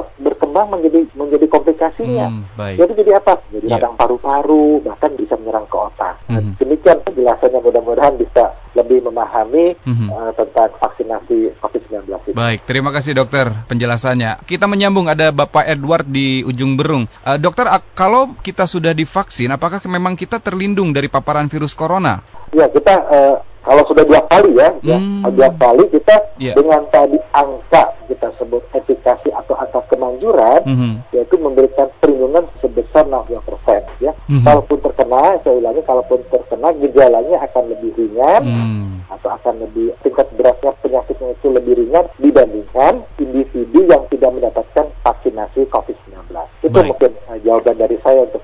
berkembang 0.57 0.73
menjadi 0.73 0.99
menjadi 1.13 1.45
komplikasinya. 1.45 2.27
Hmm, 2.33 2.43
baik. 2.57 2.75
Jadi 2.81 2.91
jadi 3.05 3.11
apa? 3.21 3.33
Jadi 3.53 3.65
radang 3.69 3.93
paru-paru, 3.93 4.81
bahkan 4.81 5.11
bisa 5.13 5.37
menyerang 5.37 5.69
ke 5.69 5.77
otak. 5.77 6.15
Mhm. 6.25 6.57
Demikian 6.57 6.97
penjelasannya 7.05 7.59
mudah-mudahan 7.61 8.15
bisa 8.17 8.57
lebih 8.73 9.05
memahami 9.05 9.77
Mhm. 9.85 10.07
eh, 10.09 10.31
tentang 10.33 10.69
vaksinasi 10.81 11.37
COVID-19 11.61 12.21
ini. 12.29 12.33
Baik, 12.33 12.59
terima 12.65 12.89
kasih 12.89 13.13
dokter 13.13 13.49
penjelasannya. 13.69 14.45
Kita 14.49 14.65
menyambung 14.65 15.05
ada 15.09 15.29
Bapak 15.29 15.65
Edward 15.69 16.09
di 16.09 16.41
ujung 16.41 16.73
berung. 16.77 17.05
Eh, 17.25 17.37
dokter, 17.37 17.69
kalau 17.93 18.33
kita 18.41 18.65
sudah 18.65 18.93
divaksin, 18.97 19.53
apakah 19.53 19.81
memang 19.85 20.17
kita 20.17 20.41
terlindung 20.41 20.93
dari 20.93 21.09
paparan 21.09 21.49
virus 21.49 21.77
corona? 21.77 22.21
Ya 22.55 22.65
kita 22.71 22.93
eh, 23.11 23.35
kalau 23.67 23.83
sudah 23.83 24.03
dua 24.07 24.21
kali 24.31 24.51
ya, 24.55 24.69
ya 24.81 24.97
Hmm. 24.97 25.27
dua 25.35 25.51
kali 25.59 25.83
kita 25.91 26.15
Iya. 26.39 26.55
dengan 26.55 26.87
tadi 26.87 27.19
angka 27.35 27.83
kita 28.07 28.31
sebut 28.39 28.63
efikasi 28.71 29.27
atau 29.35 29.53
angka 29.53 29.83
kemanjuran, 29.91 30.63
Mhm. 30.63 30.93
yaitu 31.11 31.35
memberikan 31.35 31.91
perlindungan 31.99 32.47
sebesar 32.63 33.03
60% 33.03 33.83
ya. 33.99 34.15
Mhm. 34.31 34.47
Kalaupun 34.47 34.79
terkena, 34.79 35.35
saya 35.43 35.53
ulangi, 35.53 35.81
kalaupun 35.83 36.23
terkena 36.31 36.71
gejalanya 36.79 37.43
akan 37.43 37.63
lebih 37.67 37.91
ringan 37.99 38.41
Hmm. 38.47 38.87
atau 39.11 39.29
akan 39.29 39.59
lebih 39.59 39.91
tingkat 39.99 40.31
beratnya 40.33 40.71
penyakitnya 40.79 41.35
itu 41.35 41.47
lebih 41.51 41.73
ringan 41.75 42.05
dibandingkan 42.17 43.03
individu 43.19 43.83
yang 43.83 44.07
tidak 44.07 44.31
mendapatkan 44.31 44.85
vaksinasi 45.03 45.67
COVID-19. 45.67 46.47
Itu 46.63 46.71
Baik. 46.71 46.87
mungkin 46.87 47.11
eh, 47.27 47.37
jawaban 47.43 47.75
dari 47.75 47.97
saya 47.99 48.23
untuk? 48.23 48.39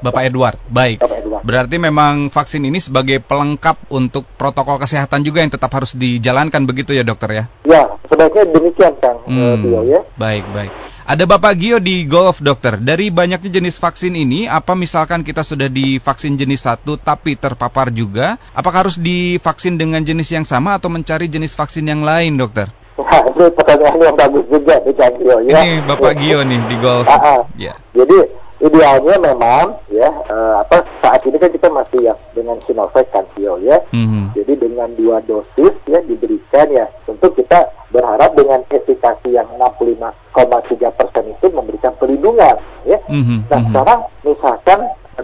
Bapak 0.00 0.22
Edward, 0.28 0.56
baik. 0.70 1.02
Bapak 1.02 1.18
Edward. 1.20 1.42
Berarti 1.44 1.76
memang 1.76 2.32
vaksin 2.32 2.64
ini 2.64 2.80
sebagai 2.80 3.20
pelengkap 3.20 3.90
untuk 3.92 4.24
protokol 4.40 4.80
kesehatan 4.80 5.20
juga 5.26 5.44
yang 5.44 5.52
tetap 5.52 5.68
harus 5.74 5.92
dijalankan 5.92 6.64
begitu 6.64 6.96
ya 6.96 7.04
dokter 7.04 7.30
ya? 7.32 7.44
Ya, 7.68 7.82
sebaiknya 8.08 8.44
demikian 8.48 8.94
Kang 9.02 9.20
eh, 9.28 9.56
Hmm, 9.56 9.84
ya. 9.84 10.00
Baik, 10.16 10.44
baik. 10.54 10.72
Ada 11.04 11.28
Bapak 11.28 11.60
Gio 11.60 11.76
di 11.84 12.08
Golf 12.08 12.40
Dokter. 12.40 12.80
Dari 12.80 13.12
banyaknya 13.12 13.60
jenis 13.60 13.76
vaksin 13.76 14.16
ini, 14.16 14.48
apa 14.48 14.72
misalkan 14.72 15.20
kita 15.20 15.44
sudah 15.44 15.68
divaksin 15.68 16.40
jenis 16.40 16.64
satu 16.64 16.96
tapi 16.96 17.36
terpapar 17.36 17.92
juga, 17.92 18.40
apakah 18.56 18.88
harus 18.88 18.96
divaksin 18.96 19.76
dengan 19.76 20.00
jenis 20.00 20.32
yang 20.32 20.48
sama 20.48 20.80
atau 20.80 20.88
mencari 20.88 21.28
jenis 21.28 21.52
vaksin 21.52 21.84
yang 21.84 22.00
lain, 22.00 22.40
dokter? 22.40 22.72
Nah, 22.96 23.20
itu 23.26 23.42
pertanyaan 23.52 24.00
yang 24.00 24.16
bagus 24.16 24.44
juga 24.48 24.74
nih 24.80 24.94
Kang 24.96 25.14
Tio 25.20 25.36
ya. 25.44 25.60
Ini 25.60 25.84
Bapak 25.84 26.14
Gio 26.16 26.40
nih 26.40 26.60
di 26.72 26.76
Golf. 26.80 27.06
Ah, 27.10 27.20
ah. 27.20 27.40
Ya. 27.58 27.76
Jadi 27.92 28.16
idealnya 28.64 29.16
memang 29.20 29.76
ya 29.92 30.08
eh, 30.08 30.54
apa 30.64 30.88
saat 31.04 31.20
ini 31.28 31.36
kan 31.36 31.52
kita 31.52 31.68
masih 31.68 32.00
ya 32.00 32.14
dengan 32.32 32.56
Sinovac 32.64 33.04
kan 33.12 33.28
Tio 33.36 33.60
ya. 33.60 33.76
Mhm. 33.92 34.32
Jadi 34.32 34.52
dengan 34.56 34.88
dua 34.96 35.20
dosis 35.28 35.76
ya 35.84 36.00
diberikan 36.00 36.72
ya 36.72 36.88
tentu 37.04 37.28
kita 37.36 37.68
berharap 37.94 38.34
dengan 38.34 38.60
efikasi 38.74 39.28
yang 39.30 39.46
65,3 39.54 40.90
persen 40.98 41.30
itu 41.30 41.46
memberikan 41.54 41.94
perlindungan 41.94 42.58
ya. 42.82 42.98
Mhm, 43.06 43.46
Nah 43.46 43.60
mhm. 43.62 43.66
sekarang 43.70 44.00
misalkan 44.26 44.80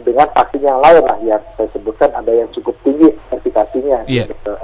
dengan 0.06 0.30
vaksin 0.38 0.62
yang 0.62 0.78
lain 0.78 1.02
lah 1.02 1.18
yang 1.26 1.42
saya 1.59 1.66
sebutkan 1.74 2.14
ada 2.14 2.30
yang 2.30 2.46
cukup 2.54 2.78
tinggi 2.87 3.11
efikasinya 3.35 4.06
Iya. 4.06 4.30
gitu, 4.30 4.54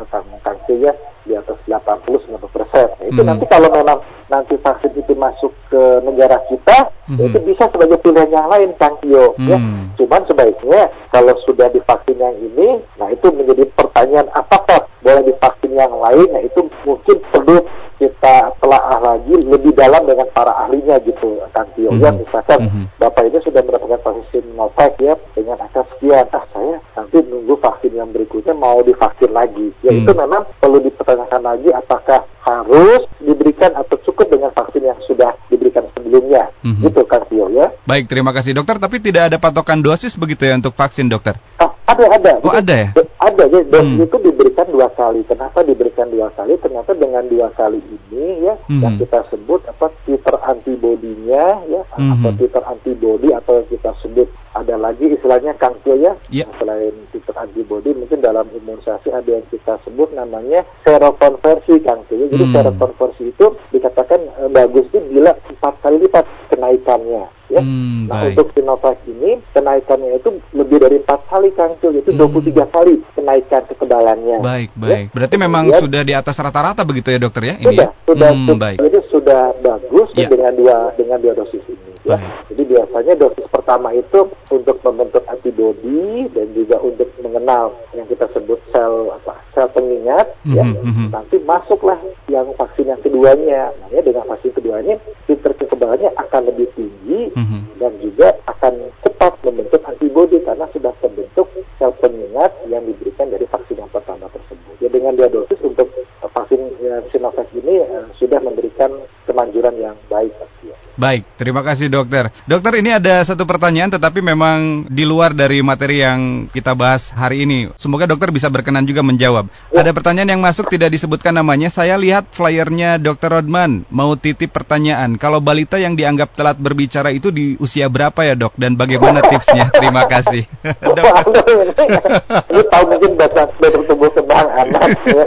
ya 0.86 0.92
di 1.26 1.34
atas 1.34 1.58
80-90 1.66 2.46
persen. 2.54 2.86
Nah, 2.86 3.06
itu 3.10 3.20
Mhm. 3.20 3.26
nanti 3.26 3.44
kalau 3.50 3.68
memang 3.74 3.98
nanti 4.30 4.54
vaksin 4.62 4.94
itu 4.94 5.14
masuk 5.18 5.50
ke 5.66 5.82
negara 6.06 6.38
kita, 6.46 6.94
Mhm. 7.10 7.18
ya 7.18 7.24
itu 7.26 7.38
bisa 7.42 7.64
sebagai 7.66 7.98
pilihan 7.98 8.30
yang 8.30 8.46
lain, 8.46 8.70
Kang 8.78 8.94
Tio. 9.02 9.34
Ya. 9.42 9.58
Hmm. 9.58 9.90
Cuman 9.98 10.22
sebaiknya 10.30 10.86
kalau 11.10 11.34
sudah 11.42 11.66
divaksin 11.74 12.18
yang 12.22 12.36
ini, 12.38 12.78
nah 12.94 13.10
itu 13.10 13.26
menjadi 13.34 13.66
pertanyaan 13.74 14.30
apakah 14.38 14.86
boleh 15.02 15.22
divaksin 15.26 15.72
yang 15.74 15.94
lain? 15.98 16.28
Nah 16.30 16.42
itu 16.46 16.60
mungkin 16.86 17.16
perlu 17.34 17.58
kita 17.96 18.52
telaah 18.61 18.98
lagi 19.00 19.35
lebih 19.44 19.72
dalam 19.72 20.04
dengan 20.04 20.28
para 20.32 20.52
ahlinya 20.64 21.00
gitu, 21.04 21.40
Kang 21.52 21.68
Tio. 21.72 21.92
Ya, 21.96 22.12
Mhm. 22.12 22.24
misalkan 22.24 22.59
Mhm. 22.68 22.85
Bapak 23.00 23.22
ini 23.28 23.38
sudah 23.40 23.62
mendapatkan 23.64 24.00
vaksin 24.00 24.44
Novak 24.56 24.96
ya 25.00 25.14
dengan 25.37 25.56
angka 25.61 25.85
sekian, 25.94 26.26
ah 26.32 26.44
saya 26.52 26.76
nanti 26.96 27.20
nunggu 27.24 27.54
vaksin 27.61 27.92
yang 27.92 28.09
berikutnya 28.12 28.54
mau 28.56 28.80
divaksin 28.80 29.32
lagi. 29.32 29.72
Ya 29.85 29.92
Hmm. 29.92 30.04
itu 30.04 30.12
memang 30.12 30.42
perlu 30.61 30.78
dipertanyakan 30.80 31.42
lagi 31.44 31.68
apakah 31.72 32.24
harus 32.40 33.04
diberikan 33.20 33.74
atau 33.74 33.96
cukup 34.06 34.32
dengan 34.32 34.50
vaksin 34.54 34.82
yang 34.85 34.98
sudah 35.04 35.35
diberikan 35.52 35.85
sebelumnya. 35.92 36.48
Mhm. 36.64 36.88
Gitu 36.88 37.00
Kang 37.04 37.24
Tio 37.28 37.46
ya. 37.52 37.68
Baik, 37.85 38.09
terima 38.09 38.32
kasih 38.32 38.56
dokter. 38.56 38.80
Tapi 38.80 38.96
tidak 38.98 39.32
ada 39.32 39.37
patokan 39.38 39.85
dosis 39.85 40.16
begitu 40.16 40.48
ya 40.48 40.56
untuk 40.56 40.72
vaksin, 40.72 41.06
dokter? 41.09 41.37
Ah, 41.61 41.72
ada 41.87 42.05
ada. 42.11 42.33
Oh, 42.42 42.51
ada 42.51 42.75
ya? 42.75 42.88
Ada 43.22 43.44
ya. 43.46 43.61
Dosis 43.66 43.94
Hmm. 43.96 44.05
itu 44.05 44.16
diberikan 44.20 44.66
dua 44.68 44.88
kali. 44.92 45.22
Kenapa 45.25 45.62
diberikan 45.62 46.11
dua 46.11 46.29
kali? 46.35 46.59
Ternyata 46.59 46.92
dengan 46.99 47.25
dua 47.31 47.49
kali 47.55 47.79
ini 47.79 48.42
ya 48.42 48.55
Hmm. 48.66 48.83
yang 48.83 48.94
kita 48.99 49.22
sebut 49.31 49.62
apa 49.70 49.88
titer 50.03 50.37
antibodinya 50.42 51.62
ya 51.70 51.83
Hmm. 51.94 52.18
atau 52.18 52.31
titer 52.35 52.62
antibody 52.66 53.31
atau 53.31 53.62
yang 53.62 53.68
kita 53.70 53.90
sebut 54.03 54.29
ada 54.53 54.75
lagi 54.77 55.07
istilahnya 55.12 55.55
Tio 55.85 55.94
ya. 55.94 56.12
Ya. 56.33 56.46
Selain 56.59 56.94
titer 57.12 57.37
antibody 57.38 57.94
mungkin 57.94 58.18
dalam 58.18 58.49
imunisasi 58.51 59.12
ada 59.12 59.31
yang 59.31 59.46
kita 59.53 59.79
sebut 59.85 60.11
namanya 60.11 60.64
serokonversi 60.83 61.79
Tio. 61.81 62.25
Jadi 62.27 62.44
Hmm. 62.44 62.55
serokonversi 62.55 63.31
itu 63.31 63.46
dikatakan 63.70 64.20
eh, 64.42 64.49
bagus 64.51 64.90
itu 64.90 64.99
bila 65.07 65.37
empat 65.46 65.75
kali 65.85 66.03
lipat 66.03 66.25
kenaikannya 66.51 67.36
ya. 67.56 67.62
Hmm, 67.64 68.06
Nah, 68.06 68.22
baik. 68.22 68.36
untuk 68.36 68.48
Sinovac 68.52 68.98
ini 69.08 69.30
kenaikannya 69.50 70.10
itu 70.14 70.28
lebih 70.52 70.78
dari 70.78 70.96
empat 71.00 71.20
kali 71.26 71.48
Kang 71.52 71.72
Cil, 71.80 71.96
yaitu 71.96 72.12
Hmm. 72.12 72.20
23 72.20 72.64
kali 72.68 73.00
kenaikan 73.16 73.62
kekebalannya. 73.66 74.38
Baik, 74.40 74.70
Ya. 74.72 74.78
baik. 74.78 75.06
Berarti 75.10 75.36
memang 75.36 75.64
Kemudian- 75.66 75.82
sudah 75.82 76.02
di 76.04 76.14
atas 76.14 76.36
rata-rata 76.36 76.82
begitu 76.84 77.08
ya, 77.10 77.18
dokter 77.18 77.42
ya? 77.42 77.54
Ini 77.56 77.66
Sudah, 77.66 77.88
ya? 77.88 78.04
sudah, 78.04 78.30
Hmm, 78.30 78.46
sudah- 78.46 78.60
baik. 78.60 78.78
jadi 78.78 78.98
sudah 79.08 79.42
bagus 79.58 80.08
Ya. 80.14 80.28
dengan 80.28 80.52
dua 80.52 80.76
dengan 80.94 81.18
dua 81.18 81.32
dosis 81.34 81.64
ini. 81.66 81.92
ya. 82.06 82.14
Baik. 82.14 82.30
Jadi 82.54 82.62
biasanya 82.70 83.14
dosis 83.18 83.46
pertama 83.50 83.90
itu 83.90 84.18
untuk 84.46 84.78
membentuk 84.78 85.26
antibodi 85.26 86.30
dan 86.30 86.46
juga 86.54 86.78
untuk 86.78 87.10
mengenal 87.18 87.74
yang 87.92 88.06
kita 88.06 88.30
sebut 88.30 88.62
sel 88.70 89.10
apa 89.10 89.34
sel 89.52 89.66
pengingat. 89.70 90.28
ya. 90.46 90.62
Mhm, 90.62 90.86
mhm. 90.86 91.06
Nanti 91.10 91.36
masuklah 91.42 91.98
yang 92.30 92.46
vaksin 92.54 92.86
yang 92.86 93.00
keduanya. 93.02 93.74
Nah, 93.74 93.88
ya, 93.90 94.00
dengan 94.00 94.22
vaksin 94.26 94.54
keduanya, 94.54 94.94
titer 95.26 95.52
kekebalannya 95.54 96.10
akan 96.14 96.42
lebih 96.46 96.70
tinggi 96.74 97.05
Mhm. 97.33 97.81
dan 97.81 97.92
juga 98.00 98.29
akan 98.46 98.92
cepat 99.05 99.33
membentuk 99.42 99.83
antibodi 99.88 100.38
karena 100.44 100.66
sudah 100.72 100.92
terbentuk 101.02 101.48
sel 101.81 101.92
pengingat 102.00 102.52
yang 102.70 102.83
diberikan 102.85 103.29
dari 103.29 103.44
vaksin 103.48 103.81
yang 103.81 103.92
pertama 103.92 104.29
tersebut. 104.33 104.74
Ya 104.81 104.88
dengan 104.88 105.16
dua 105.16 105.29
dosis 105.29 105.61
untuk 105.64 105.88
eh, 105.96 106.31
vaksin 106.31 106.61
eh, 106.81 107.00
Sinovac 107.12 107.48
ini 107.57 107.83
eh, 107.85 108.05
sudah 108.16 108.40
memberikan 108.40 108.92
kemanjuran 109.26 109.76
yang 109.81 109.96
baik. 110.12 110.33
Ya. 110.64 110.76
Baik, 110.96 111.28
terima 111.37 111.61
kasih 111.61 111.92
dokter. 111.92 112.32
Dokter 112.48 112.80
ini 112.80 112.96
ada 112.96 113.20
satu 113.20 113.44
pertanyaan 113.44 113.92
tetapi 113.92 114.24
memang 114.24 114.88
di 114.88 115.04
luar 115.04 115.37
dari 115.37 115.61
materi 115.61 116.00
yang 116.00 116.48
kita 116.48 116.72
bahas 116.72 117.12
hari 117.12 117.44
ini. 117.44 117.68
Semoga 117.76 118.09
dokter 118.09 118.32
bisa 118.32 118.48
berkenan 118.48 118.88
juga 118.88 119.04
menjawab. 119.04 119.44
Ya. 119.76 119.85
Ada 119.85 119.92
pertanyaan 119.92 120.32
yang 120.32 120.40
masuk 120.40 120.72
tidak 120.72 120.96
disebutkan 120.96 121.37
namanya. 121.37 121.68
Saya 121.68 122.00
lihat 122.00 122.32
flyernya 122.32 122.96
dokter 122.96 123.28
Rodman. 123.28 123.85
Mau 123.92 124.16
titip 124.16 124.56
pertanyaan. 124.56 125.20
Kalau 125.20 125.44
balita 125.44 125.76
yang 125.76 126.00
dianggap 126.00 126.32
telat 126.32 126.56
berbicara 126.56 127.12
itu 127.12 127.28
di 127.28 127.61
usia 127.61 127.92
berapa 127.92 128.16
ya 128.24 128.32
dok? 128.32 128.56
Dan 128.56 128.80
bagaimana 128.80 129.20
tipsnya? 129.20 129.68
Terima 129.68 130.09
kasih. 130.09 130.48
Dok. 130.96 131.04
Waduh, 131.04 131.61
ini, 131.61 132.62
tahu 132.72 132.85
mungkin 132.88 133.11
bahasa 133.20 133.44
dokter 133.52 134.15
kembang 134.37 134.51
anak 134.68 134.88
ya. 135.09 135.25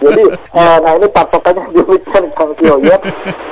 Jadi, 0.00 0.24
eh, 0.34 0.76
nah 0.82 0.92
ini 0.98 1.06
patokannya 1.10 1.62
demikian 1.74 2.24
Kang 2.34 2.52
ya. 2.82 2.96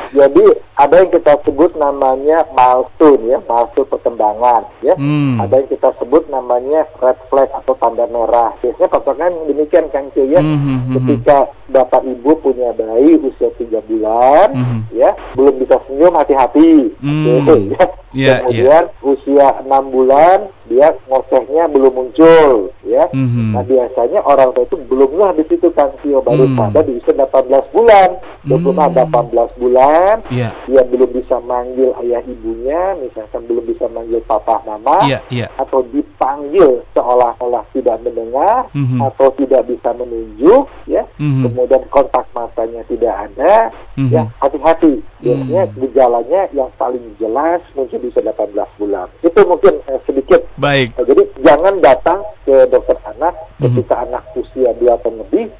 Jadi 0.08 0.44
ada 0.80 0.94
yang 1.04 1.10
kita 1.12 1.36
sebut 1.44 1.76
namanya 1.76 2.48
milestone 2.56 3.28
ya, 3.28 3.38
milestone 3.44 3.90
perkembangan 3.92 4.62
ya. 4.80 4.94
Hmm. 4.96 5.36
Ada 5.36 5.62
yang 5.62 5.68
kita 5.68 5.90
sebut 6.00 6.24
namanya 6.32 6.88
red 6.98 7.18
flag 7.28 7.52
atau 7.52 7.76
tanda 7.76 8.08
merah. 8.08 8.56
Biasanya 8.64 8.88
patokan 8.88 9.32
demikian 9.46 9.86
Kang 9.92 10.08
Tio 10.16 10.24
ya. 10.26 10.40
Hmm, 10.40 10.58
hmm, 10.58 10.78
hmm, 10.88 10.94
Ketika 10.96 11.52
bapak 11.68 12.02
ibu 12.08 12.32
punya 12.40 12.72
bayi 12.72 13.20
usia 13.20 13.52
tiga 13.60 13.84
bulan, 13.84 14.48
Hmm. 14.56 14.80
ya 14.94 15.12
belum 15.36 15.60
bisa 15.60 15.76
senyum 15.86 16.16
hati-hati. 16.16 16.96
Hmm. 17.04 17.44
Oke, 17.44 17.54
ya. 17.76 17.84
Iya, 18.08 18.40
Kemudian 18.40 18.84
usia 19.04 19.46
enam 19.60 19.92
bulan 19.92 20.48
dia 20.64 20.96
ngocehnya 21.12 21.68
belum 21.68 21.92
muncul, 21.92 22.72
ya. 22.98 23.06
Mhm. 23.14 23.54
Nah 23.54 23.62
biasanya 23.62 24.18
orang 24.26 24.50
tua 24.50 24.66
itu 24.66 24.76
belum 24.90 25.10
lah 25.14 25.30
di 25.32 25.46
situ 25.46 25.70
kan 25.70 25.94
Tio 26.02 26.18
baru 26.18 26.50
Hmm. 26.50 26.58
pada 26.58 26.82
di 26.82 26.98
usia 26.98 27.14
18 27.14 27.62
bulan, 27.70 28.08
20 28.42 28.74
Hmm. 28.74 28.94
18 28.98 29.50
bulan, 29.54 30.14
Iya, 30.28 30.50
dia 30.66 30.82
belum 30.82 31.10
bisa 31.14 31.38
manggil 31.40 31.94
ayah 32.02 32.22
ibunya, 32.26 32.98
misalkan 32.98 33.46
belum 33.46 33.64
bisa 33.64 33.86
manggil 33.88 34.18
papa 34.26 34.58
mama, 34.66 35.06
iya, 35.06 35.22
iya. 35.30 35.46
atau 35.54 35.86
dipanggil 35.88 36.82
seolah-olah 36.92 37.62
tidak 37.70 38.02
mendengar 38.02 38.66
Mhm. 38.74 38.98
atau 38.98 39.30
tidak 39.38 39.62
bisa 39.64 39.94
menunjuk, 39.94 40.66
ya. 40.86 41.06
Mhm. 41.18 41.46
Kemudian 41.46 41.82
kontak 41.88 42.26
matanya 42.34 42.82
tidak 42.88 43.14
ada, 43.30 43.70
Mhm. 43.94 44.10
ya 44.10 44.22
hati-hati. 44.40 45.00
Biasanya 45.18 45.62
Hmm. 45.66 45.74
gejalanya 45.82 46.40
yang 46.54 46.70
paling 46.78 47.02
jelas 47.18 47.60
muncul 47.74 47.98
di 47.98 48.08
usia 48.08 48.22
18 48.22 48.70
bulan. 48.78 49.06
Itu 49.20 49.40
mungkin 49.44 49.78
eh, 49.86 50.00
sedikit 50.06 50.40
Baik. 50.58 50.90
Nah, 50.98 51.04
jadi 51.06 51.22
jangan 51.42 51.74
datang 51.78 52.18
ke 52.42 52.66
dokter 52.66 52.87
anak 53.04 53.34
Mhm. 53.58 53.62
ketika 53.68 53.94
anak 54.00 54.22
usia 54.32 54.70
2 54.72 54.96
tahun 55.02 55.26
lebih 55.26 55.50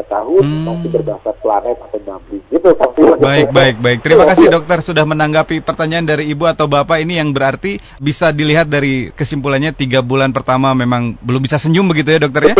tiga 0.00 0.16
tahun 0.16 0.42
hmm. 0.42 0.64
masih 0.64 0.88
berbahasa 0.88 1.30
planet 1.36 1.76
atau 1.76 2.00
babi 2.00 2.36
gitu. 2.48 2.68
Baik 3.20 3.48
baik 3.52 3.76
baik. 3.84 3.98
Terima 4.00 4.24
kasih 4.32 4.48
dokter 4.48 4.78
sudah 4.80 5.04
menanggapi 5.04 5.60
pertanyaan 5.60 6.08
dari 6.08 6.32
ibu 6.32 6.48
atau 6.48 6.64
bapak. 6.64 7.04
Ini 7.04 7.20
yang 7.20 7.36
berarti 7.36 7.76
bisa 8.00 8.32
dilihat 8.32 8.72
dari 8.72 9.12
kesimpulannya 9.12 9.76
tiga 9.76 10.00
bulan 10.00 10.32
pertama 10.32 10.72
memang 10.72 11.20
belum 11.20 11.44
bisa 11.44 11.60
senyum 11.60 11.84
begitu 11.92 12.16
ya 12.16 12.20
dokter 12.24 12.52
ya? 12.52 12.54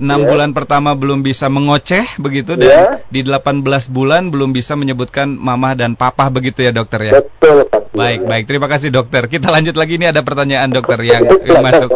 Enam 0.00 0.24
ya. 0.24 0.28
bulan 0.32 0.50
pertama 0.56 0.96
belum 0.96 1.20
bisa 1.20 1.52
mengoceh 1.52 2.04
begitu 2.16 2.56
dan 2.56 2.64
ya. 2.64 2.82
di 3.12 3.20
18 3.20 3.60
bulan 3.92 4.32
belum 4.32 4.56
bisa 4.56 4.72
menyebutkan 4.72 5.28
mama 5.28 5.76
dan 5.76 5.92
papa 5.92 6.32
begitu 6.32 6.64
ya 6.64 6.72
dokter 6.72 7.12
ya? 7.12 7.12
Betul 7.20 7.68
baik 7.96 8.20
baik. 8.28 8.44
Terima 8.44 8.68
kasih 8.68 8.92
dokter. 8.92 9.26
Kita 9.26 9.48
lanjut 9.48 9.74
lagi. 9.74 9.96
Ini 9.96 10.12
ada 10.12 10.20
pertanyaan 10.20 10.68
dokter 10.68 11.00
yang, 11.00 11.24
yang 11.48 11.64
masuk. 11.64 11.88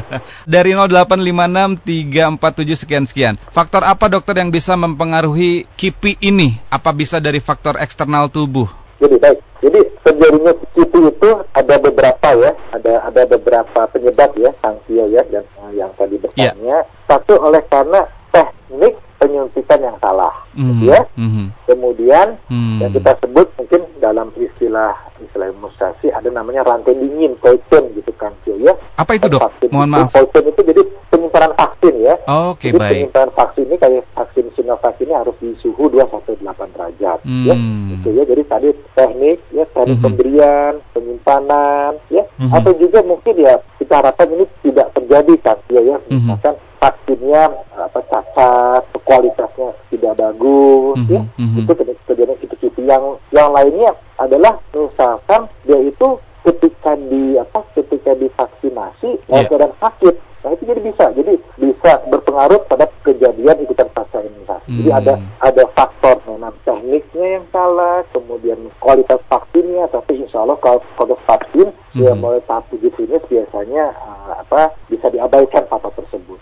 Dari 0.54 0.76
0856 0.76 1.80
347 1.88 2.82
sekian 2.84 3.04
sekian. 3.08 3.34
Faktor 3.48 3.82
apa 3.88 4.12
dokter 4.12 4.36
yang 4.38 4.54
bisa 4.54 4.78
mempengaruhi 4.78 5.66
KIPI 5.74 6.22
ini 6.22 6.54
apa 6.70 6.94
bisa 6.94 7.18
dari 7.18 7.42
faktor 7.42 7.76
eksternal 7.82 8.30
tubuh 8.30 8.88
jadi 8.98 9.16
baik. 9.18 9.38
Jadi 9.58 9.80
terjadinya 10.06 10.52
kipi 10.74 11.00
itu 11.10 11.30
ada 11.54 11.74
beberapa 11.82 12.28
ya, 12.34 12.52
ada 12.74 12.92
ada 13.10 13.22
beberapa 13.26 13.80
penyebab 13.90 14.30
ya, 14.38 14.50
Tio 14.86 15.04
ya 15.10 15.22
dan 15.26 15.44
yang 15.74 15.90
tadi 15.98 16.18
bertanya. 16.18 16.54
Yeah. 16.58 16.82
Satu 17.06 17.38
oleh 17.42 17.62
karena 17.66 18.06
teknik 18.30 18.98
penyuntikan 19.18 19.82
yang 19.82 19.98
salah, 19.98 20.32
mm-hmm. 20.54 20.86
ya. 20.86 21.00
Mm-hmm. 21.18 21.46
Kemudian 21.66 22.26
mm-hmm. 22.48 22.78
yang 22.80 22.92
kita 22.94 23.12
sebut 23.20 23.46
mungkin 23.58 23.82
dalam 23.98 24.30
istilah 24.38 24.94
istilah 25.18 25.50
imunisasi 25.50 26.14
ada 26.14 26.30
namanya 26.30 26.62
rantai 26.62 26.94
dingin, 26.94 27.34
poison 27.42 27.90
gitu 27.98 28.12
kan, 28.14 28.30
ya. 28.46 28.74
Apa 28.94 29.18
itu 29.18 29.26
dok? 29.26 29.42
Mohon 29.74 29.90
maaf. 29.90 30.14
Poison 30.14 30.44
itu 30.46 30.60
jadi 30.62 30.82
penyimpanan 31.10 31.52
vaksin 31.58 31.94
ya. 31.98 32.14
Oh, 32.30 32.54
Oke 32.54 32.70
okay, 32.70 32.78
baik. 32.78 32.94
Penyimpanan 32.94 33.30
vaksin 33.34 33.64
ini 33.68 33.76
kayak 33.76 34.04
vaksin 34.14 34.46
Sinovac 34.54 34.96
ini 35.02 35.12
harus 35.12 35.36
di 35.42 35.50
suhu 35.60 35.90
2 35.90 36.08
sampai 36.08 36.38
8 36.40 36.74
derajat 36.74 37.18
mm. 37.26 37.44
ya. 37.46 37.54
Gitu 37.94 38.08
ya. 38.14 38.22
Jadi 38.24 38.42
tadi 38.46 38.68
teknik 38.94 39.38
ya, 39.52 39.64
teknik 39.74 39.98
mm-hmm. 39.98 40.04
pemberian, 40.06 40.72
penyimpanan 40.94 41.92
ya, 42.08 42.24
mm-hmm. 42.38 42.54
atau 42.54 42.72
juga 42.78 42.98
mungkin 43.02 43.34
ya 43.36 43.54
kita 43.78 43.94
harapkan 43.98 44.28
ini 44.32 44.44
tidak 44.62 44.88
terjadi 44.94 45.34
kan 45.42 45.58
ya 45.68 45.80
ya. 45.82 45.96
Mm-hmm. 45.98 46.26
Misalkan 46.26 46.54
vaksinnya 46.78 47.44
apa 47.74 48.00
cacat, 48.06 48.82
kualitasnya 49.08 49.68
tidak 49.88 50.14
bagus, 50.20 50.96
mm 51.00 51.04
-hmm. 51.08 51.14
ya 51.16 51.22
mm-hmm. 51.24 51.60
itu 51.64 51.72
kejadian 52.04 52.36
itu 52.44 52.80
yang 52.84 53.04
yang 53.32 53.48
lainnya 53.56 53.90
adalah 54.20 54.60
misalkan 54.76 55.48
dia 55.64 55.80
itu 55.80 56.20
ketika 56.44 56.92
di 56.96 57.40
apa 57.40 57.60
ketika 57.72 58.12
divaksinasi 58.16 59.20
yeah. 59.28 59.44
keadaan 59.48 59.72
sakit 59.80 60.14
Nah 60.38 60.54
itu 60.54 60.70
jadi 60.70 60.80
bisa, 60.80 61.04
jadi 61.18 61.34
bisa 61.58 61.92
berpengaruh 62.06 62.62
pada 62.70 62.86
kejadian 63.02 63.58
ikutan 63.58 63.90
pasca 63.90 64.22
imunisasi. 64.22 64.70
Hmm. 64.70 64.76
Jadi 64.78 64.90
ada 64.94 65.14
ada 65.42 65.64
faktor 65.74 66.22
memang 66.30 66.54
tekniknya 66.62 67.42
yang 67.42 67.46
salah, 67.50 68.06
kemudian 68.14 68.70
kualitas 68.78 69.18
vaksinnya, 69.26 69.90
tapi 69.90 70.22
insya 70.22 70.46
Allah 70.46 70.54
kalau 70.62 70.78
kualitas 70.94 71.22
vaksin 71.26 71.68
hmm. 71.74 72.00
ya 72.06 72.12
mulai 72.14 72.38
tahap 72.46 72.70
uji 72.70 72.86
klinis 72.94 73.22
biasanya 73.26 73.90
uh, 73.98 74.38
apa 74.46 74.78
bisa 74.86 75.10
diabaikan 75.10 75.66
faktor 75.66 75.90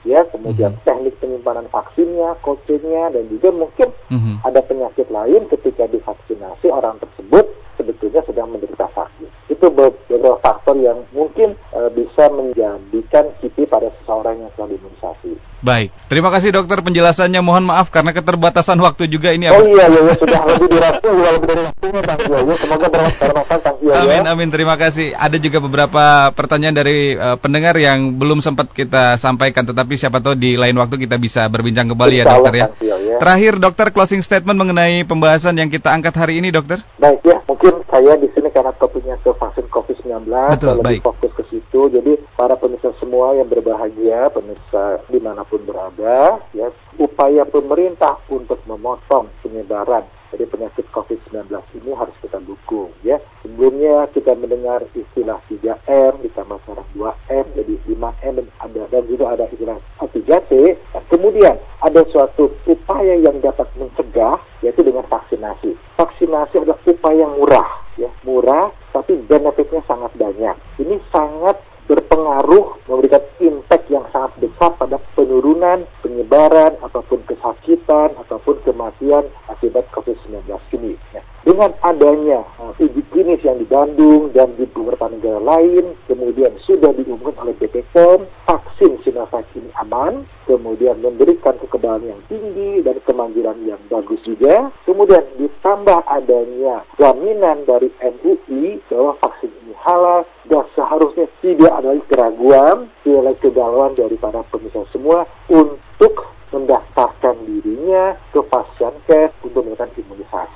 ya. 0.06 0.22
Kemudian 0.30 0.78
hmm. 0.78 0.82
teknik 0.86 1.18
penyimpanan 1.18 1.66
vaksinnya, 1.68 2.38
coachingnya, 2.40 3.10
dan 3.10 3.26
juga 3.26 3.50
mungkin 3.50 3.88
hmm. 4.08 4.46
ada 4.46 4.62
penyakit 4.62 5.10
lain 5.10 5.50
ketika 5.50 5.90
divaksinasi 5.90 6.70
orang 6.70 6.96
tersebut 7.02 7.50
sebetulnya 7.76 8.24
sedang 8.24 8.48
menderita 8.50 8.88
sakit. 8.96 9.28
Itu 9.52 9.68
beberapa 9.70 10.40
faktor 10.40 10.80
yang 10.80 11.04
mungkin 11.12 11.54
uh, 11.76 11.92
bisa 11.92 12.32
menjadikan 12.32 13.30
KIPI 13.38 13.68
pada 13.68 13.92
seseorang 14.00 14.42
yang 14.42 14.50
telah 14.56 14.68
diimunisasi. 14.72 15.32
Baik, 15.66 15.90
terima 16.06 16.30
kasih 16.30 16.54
dokter 16.54 16.78
penjelasannya. 16.78 17.42
Mohon 17.42 17.74
maaf 17.74 17.90
karena 17.90 18.14
keterbatasan 18.14 18.78
waktu 18.78 19.10
juga 19.10 19.34
ini. 19.34 19.50
Oh 19.50 19.66
iya, 19.66 19.90
iya, 19.90 19.98
iya 20.06 20.14
sudah 20.14 20.46
lebih 20.46 20.70
dari 20.70 20.78
waktu, 20.78 21.08
lebih 21.10 21.46
dari 21.50 21.62
waktunya 21.66 22.00
Kang 22.06 22.20
Ya. 22.22 22.54
Semoga 22.54 22.86
bermanfaat 22.86 23.60
Kang 23.66 23.78
Ya. 23.82 23.94
Amin, 23.98 24.24
amin. 24.30 24.48
Terima 24.54 24.78
kasih. 24.78 25.18
Ada 25.18 25.42
juga 25.42 25.58
beberapa 25.58 26.30
pertanyaan 26.38 26.78
dari 26.78 27.18
uh, 27.18 27.34
pendengar 27.34 27.74
yang 27.82 28.14
belum 28.14 28.46
sempat 28.46 28.70
kita 28.70 29.18
sampaikan, 29.18 29.66
tetapi 29.66 29.98
siapa 29.98 30.22
tahu 30.22 30.38
di 30.38 30.54
lain 30.54 30.78
waktu 30.78 31.02
kita 31.02 31.18
bisa 31.18 31.50
berbincang 31.50 31.90
kembali 31.90 32.14
ya 32.22 32.24
dokter 32.30 32.54
ya. 32.54 32.66
ya. 32.78 33.18
Terakhir 33.18 33.58
dokter 33.58 33.90
closing 33.90 34.22
statement 34.22 34.62
mengenai 34.62 35.02
pembahasan 35.02 35.58
yang 35.58 35.66
kita 35.66 35.90
angkat 35.90 36.14
hari 36.14 36.38
ini 36.38 36.54
dokter. 36.54 36.78
Baik 37.02 37.26
ya, 37.26 37.42
mungkin 37.42 37.82
saya 37.90 38.14
di 38.22 38.30
sini 38.30 38.54
karena 38.54 38.70
topiknya 38.78 39.18
ke 39.18 39.34
vaksin 39.34 39.66
COVID-19, 39.66 40.30
Betul, 40.30 40.78
lebih 40.78 40.86
baik. 40.86 41.00
fokus 41.02 41.32
ke 41.34 41.42
situ. 41.50 41.80
Jadi 41.90 42.12
para 42.36 42.54
pemirsa 42.54 42.92
semua 43.02 43.34
yang 43.34 43.48
berbahagia, 43.48 44.30
pemirsa 44.30 45.02
di 45.08 45.18
mana 45.18 45.42
pun 45.48 45.55
berada, 45.62 46.42
ya 46.52 46.68
upaya 46.96 47.44
pemerintah 47.48 48.20
untuk 48.32 48.60
memotong 48.64 49.28
penyebaran 49.44 50.04
dari 50.32 50.44
penyakit 50.48 50.84
COVID-19 50.90 51.48
ini 51.80 51.90
harus 51.94 52.12
kita 52.20 52.42
dukung 52.42 52.90
ya. 53.06 53.16
Sebelumnya 53.40 54.10
kita 54.10 54.34
mendengar 54.34 54.82
istilah 54.92 55.38
3M 55.48 56.20
ditambah 56.26 56.58
sekarang 56.66 56.88
2M 56.92 57.44
jadi 57.56 57.74
5M 57.88 58.32
dan 58.42 58.46
ada 58.60 58.82
dan 58.90 59.02
juga 59.06 59.24
ada 59.32 59.44
istilah 59.48 59.78
3T. 60.02 60.52
Nah, 60.92 61.02
kemudian 61.08 61.56
ada 61.80 62.00
suatu 62.10 62.52
upaya 62.66 63.14
yang 63.16 63.38
dapat 63.40 63.70
mencegah 63.78 64.36
yaitu 64.60 64.82
dengan 64.82 65.06
vaksinasi. 65.06 65.78
Vaksinasi 65.96 66.54
adalah 66.60 66.78
upaya 66.84 67.26
murah 67.30 67.70
ya, 67.96 68.10
murah 68.26 68.74
tapi 68.92 69.16
benefitnya 69.24 69.80
sangat 69.86 70.12
banyak. 70.16 70.56
Ini 70.80 70.96
sangat 71.12 71.60
berpengaruh 71.86 72.82
memberikan 72.90 73.22
impact 73.38 73.86
yang 73.86 74.02
sangat 74.10 74.34
besar 74.42 74.74
pada 74.74 74.98
penurunan 75.14 75.86
penyebaran 76.02 76.74
ataupun 76.82 77.22
kesakitan 77.30 78.10
ataupun 78.26 78.58
kematian 78.66 79.30
akibat 79.46 79.86
COVID-19 79.94 80.50
ini. 80.74 80.98
Ya. 81.14 81.22
Dengan 81.56 81.72
adanya 81.88 82.44
uh, 82.60 82.76
uji 82.76 83.00
klinis 83.08 83.40
yang 83.40 83.56
di 83.56 83.64
Bandung 83.64 84.28
dan 84.36 84.52
di 84.60 84.68
beberapa 84.68 85.08
negara 85.08 85.40
lain, 85.40 85.96
kemudian 86.04 86.52
sudah 86.60 86.92
diumumkan 86.92 87.32
oleh 87.32 87.56
BPOM, 87.56 88.28
vaksin 88.44 89.00
Sinovac 89.00 89.48
ini 89.56 89.72
aman, 89.80 90.28
kemudian 90.44 91.00
memberikan 91.00 91.56
kekebalan 91.56 92.12
yang 92.12 92.20
tinggi 92.28 92.84
dan 92.84 93.00
kemandirian 93.08 93.56
yang 93.64 93.80
bagus 93.88 94.20
juga, 94.28 94.68
kemudian 94.84 95.24
ditambah 95.40 96.04
adanya 96.04 96.84
jaminan 97.00 97.64
dari 97.64 97.88
MUI 98.04 98.76
bahwa 98.92 99.16
vaksin 99.24 99.48
ini 99.64 99.72
halal, 99.80 100.28
dan 100.52 100.68
seharusnya 100.76 101.24
tidak 101.40 101.72
ada 101.72 101.96
lagi 101.96 102.04
keraguan, 102.12 102.92
tidak 103.00 103.32
lagi 103.32 103.40
kegalauan 103.48 103.96
dari 103.96 104.20
para 104.20 104.44
pemirsa 104.52 104.84
semua 104.92 105.24
untuk 105.48 106.36
mendaftarkan 106.52 107.48
dirinya 107.48 108.12
ke 108.28 108.44
melakukan 108.44 108.65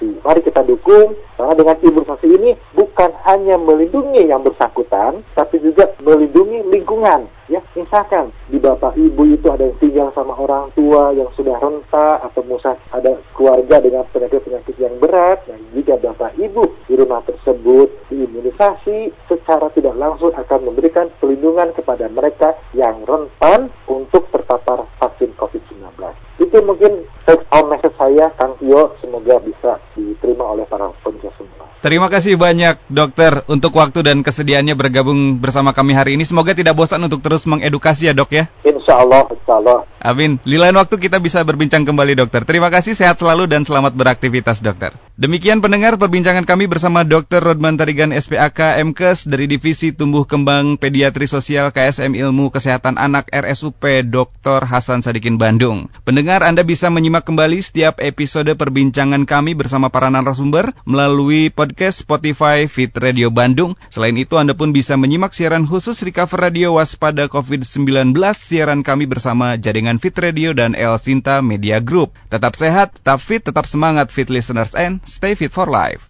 imunisasi. 0.01 0.25
Mari 0.25 0.41
kita 0.43 0.63
dukung 0.65 1.17
karena 1.37 1.55
dengan 1.57 1.77
imunisasi 1.81 2.27
ini 2.29 2.51
bukan 2.77 3.11
hanya 3.29 3.57
melindungi 3.61 4.29
yang 4.29 4.43
bersangkutan, 4.45 5.25
tapi 5.37 5.61
juga 5.61 5.93
melindungi 6.01 6.65
lingkungan. 6.73 7.29
Ya, 7.51 7.59
misalkan 7.75 8.31
di 8.47 8.63
bapak 8.63 8.95
ibu 8.95 9.27
itu 9.27 9.51
ada 9.51 9.67
yang 9.67 9.75
tinggal 9.83 10.09
sama 10.15 10.39
orang 10.39 10.71
tua 10.79 11.11
yang 11.11 11.27
sudah 11.35 11.59
renta 11.59 12.23
atau 12.23 12.47
misalnya 12.47 12.79
ada 12.95 13.19
keluarga 13.35 13.83
dengan 13.83 14.07
penyakit-penyakit 14.15 14.79
yang 14.79 14.95
berat. 15.03 15.43
Nah, 15.51 15.59
jika 15.75 15.99
bapak 15.99 16.39
ibu 16.39 16.79
di 16.87 16.95
rumah 16.95 17.27
tersebut 17.27 17.91
diimunisasi 18.07 19.11
secara 19.27 19.67
tidak 19.75 19.99
langsung 19.99 20.31
akan 20.31 20.61
memberikan 20.63 21.11
perlindungan 21.19 21.75
kepada 21.75 22.07
mereka 22.07 22.55
yang 22.71 23.03
rentan 23.03 23.75
untuk 23.91 24.31
terpapar 24.31 24.87
vaksin 25.03 25.35
COVID-19. 25.35 25.91
Itu 26.39 26.57
mungkin 26.63 27.03
take 27.31 27.47
home 27.55 27.69
message 27.71 27.95
saya, 27.95 28.27
Kang 28.35 28.59
Tio. 28.59 28.99
Semoga 28.99 29.39
bisa 29.39 29.79
diterima 29.95 30.51
oleh 30.51 30.67
para 30.67 30.91
pemirsa 31.07 31.31
semua. 31.39 31.71
Terima 31.81 32.11
kasih 32.11 32.35
banyak 32.37 32.77
dokter 32.91 33.47
untuk 33.47 33.73
waktu 33.79 34.05
dan 34.05 34.21
kesediaannya 34.21 34.75
bergabung 34.75 35.39
bersama 35.39 35.71
kami 35.71 35.95
hari 35.95 36.19
ini. 36.19 36.27
Semoga 36.27 36.53
tidak 36.53 36.77
bosan 36.77 37.07
untuk 37.07 37.23
terus 37.23 37.47
mengedukasi 37.47 38.11
ya 38.11 38.13
dok 38.13 38.31
ya. 38.35 38.45
Insya 38.67 38.80
Allah, 38.97 39.27
insya 39.31 39.55
Allah. 39.59 39.87
Amin. 40.01 40.41
Di 40.41 40.57
lain 40.57 40.73
waktu 40.81 40.97
kita 40.97 41.21
bisa 41.21 41.45
berbincang 41.45 41.85
kembali 41.85 42.17
dokter. 42.17 42.49
Terima 42.49 42.73
kasih, 42.73 42.97
sehat 42.97 43.21
selalu 43.21 43.45
dan 43.53 43.69
selamat 43.69 43.93
beraktivitas 43.93 44.65
dokter. 44.65 44.97
Demikian 45.21 45.61
pendengar 45.61 46.01
perbincangan 46.01 46.49
kami 46.49 46.65
bersama 46.65 47.05
Dr. 47.05 47.45
Rodman 47.45 47.77
Tarigan 47.77 48.09
SPAK 48.09 48.81
MKes 48.81 49.29
dari 49.29 49.45
Divisi 49.45 49.93
Tumbuh 49.93 50.25
Kembang 50.25 50.81
Pediatri 50.81 51.29
Sosial 51.29 51.69
KSM 51.69 52.17
Ilmu 52.17 52.49
Kesehatan 52.49 52.97
Anak 52.97 53.29
RSUP 53.29 54.09
Dr. 54.09 54.65
Hasan 54.65 55.05
Sadikin 55.05 55.37
Bandung. 55.37 55.93
Pendengar 56.09 56.41
Anda 56.41 56.65
bisa 56.65 56.89
menyimak 56.89 57.29
kembali 57.29 57.61
setiap 57.61 58.01
episode 58.01 58.49
perbincangan 58.57 59.29
kami 59.29 59.53
bersama 59.53 59.93
para 59.93 60.09
narasumber 60.09 60.73
melalui 60.89 61.53
podcast 61.53 62.01
Spotify 62.01 62.65
Fit 62.65 62.97
Radio 62.97 63.29
Bandung. 63.29 63.77
Selain 63.93 64.17
itu, 64.17 64.41
Anda 64.41 64.57
pun 64.57 64.73
bisa 64.73 64.97
menyimak 64.97 65.37
siaran 65.37 65.69
khusus 65.69 66.01
Recover 66.01 66.49
Radio 66.49 66.81
Waspada 66.81 67.29
COVID-19 67.29 68.17
siaran 68.33 68.80
kami 68.81 69.05
bersama 69.05 69.61
jaringan 69.61 70.01
Fit 70.01 70.17
Radio 70.17 70.57
dan 70.57 70.73
El 70.73 70.97
Sinta 70.97 71.45
Media 71.45 71.83
Group. 71.85 72.17
Tetap 72.33 72.57
sehat, 72.57 72.97
tetap 72.97 73.21
fit, 73.21 73.45
tetap 73.45 73.69
semangat 73.69 74.09
Fit 74.09 74.33
Listeners 74.33 74.73
and 74.73 75.05
stay 75.05 75.37
fit 75.37 75.53
for 75.53 75.69
life. 75.69 76.09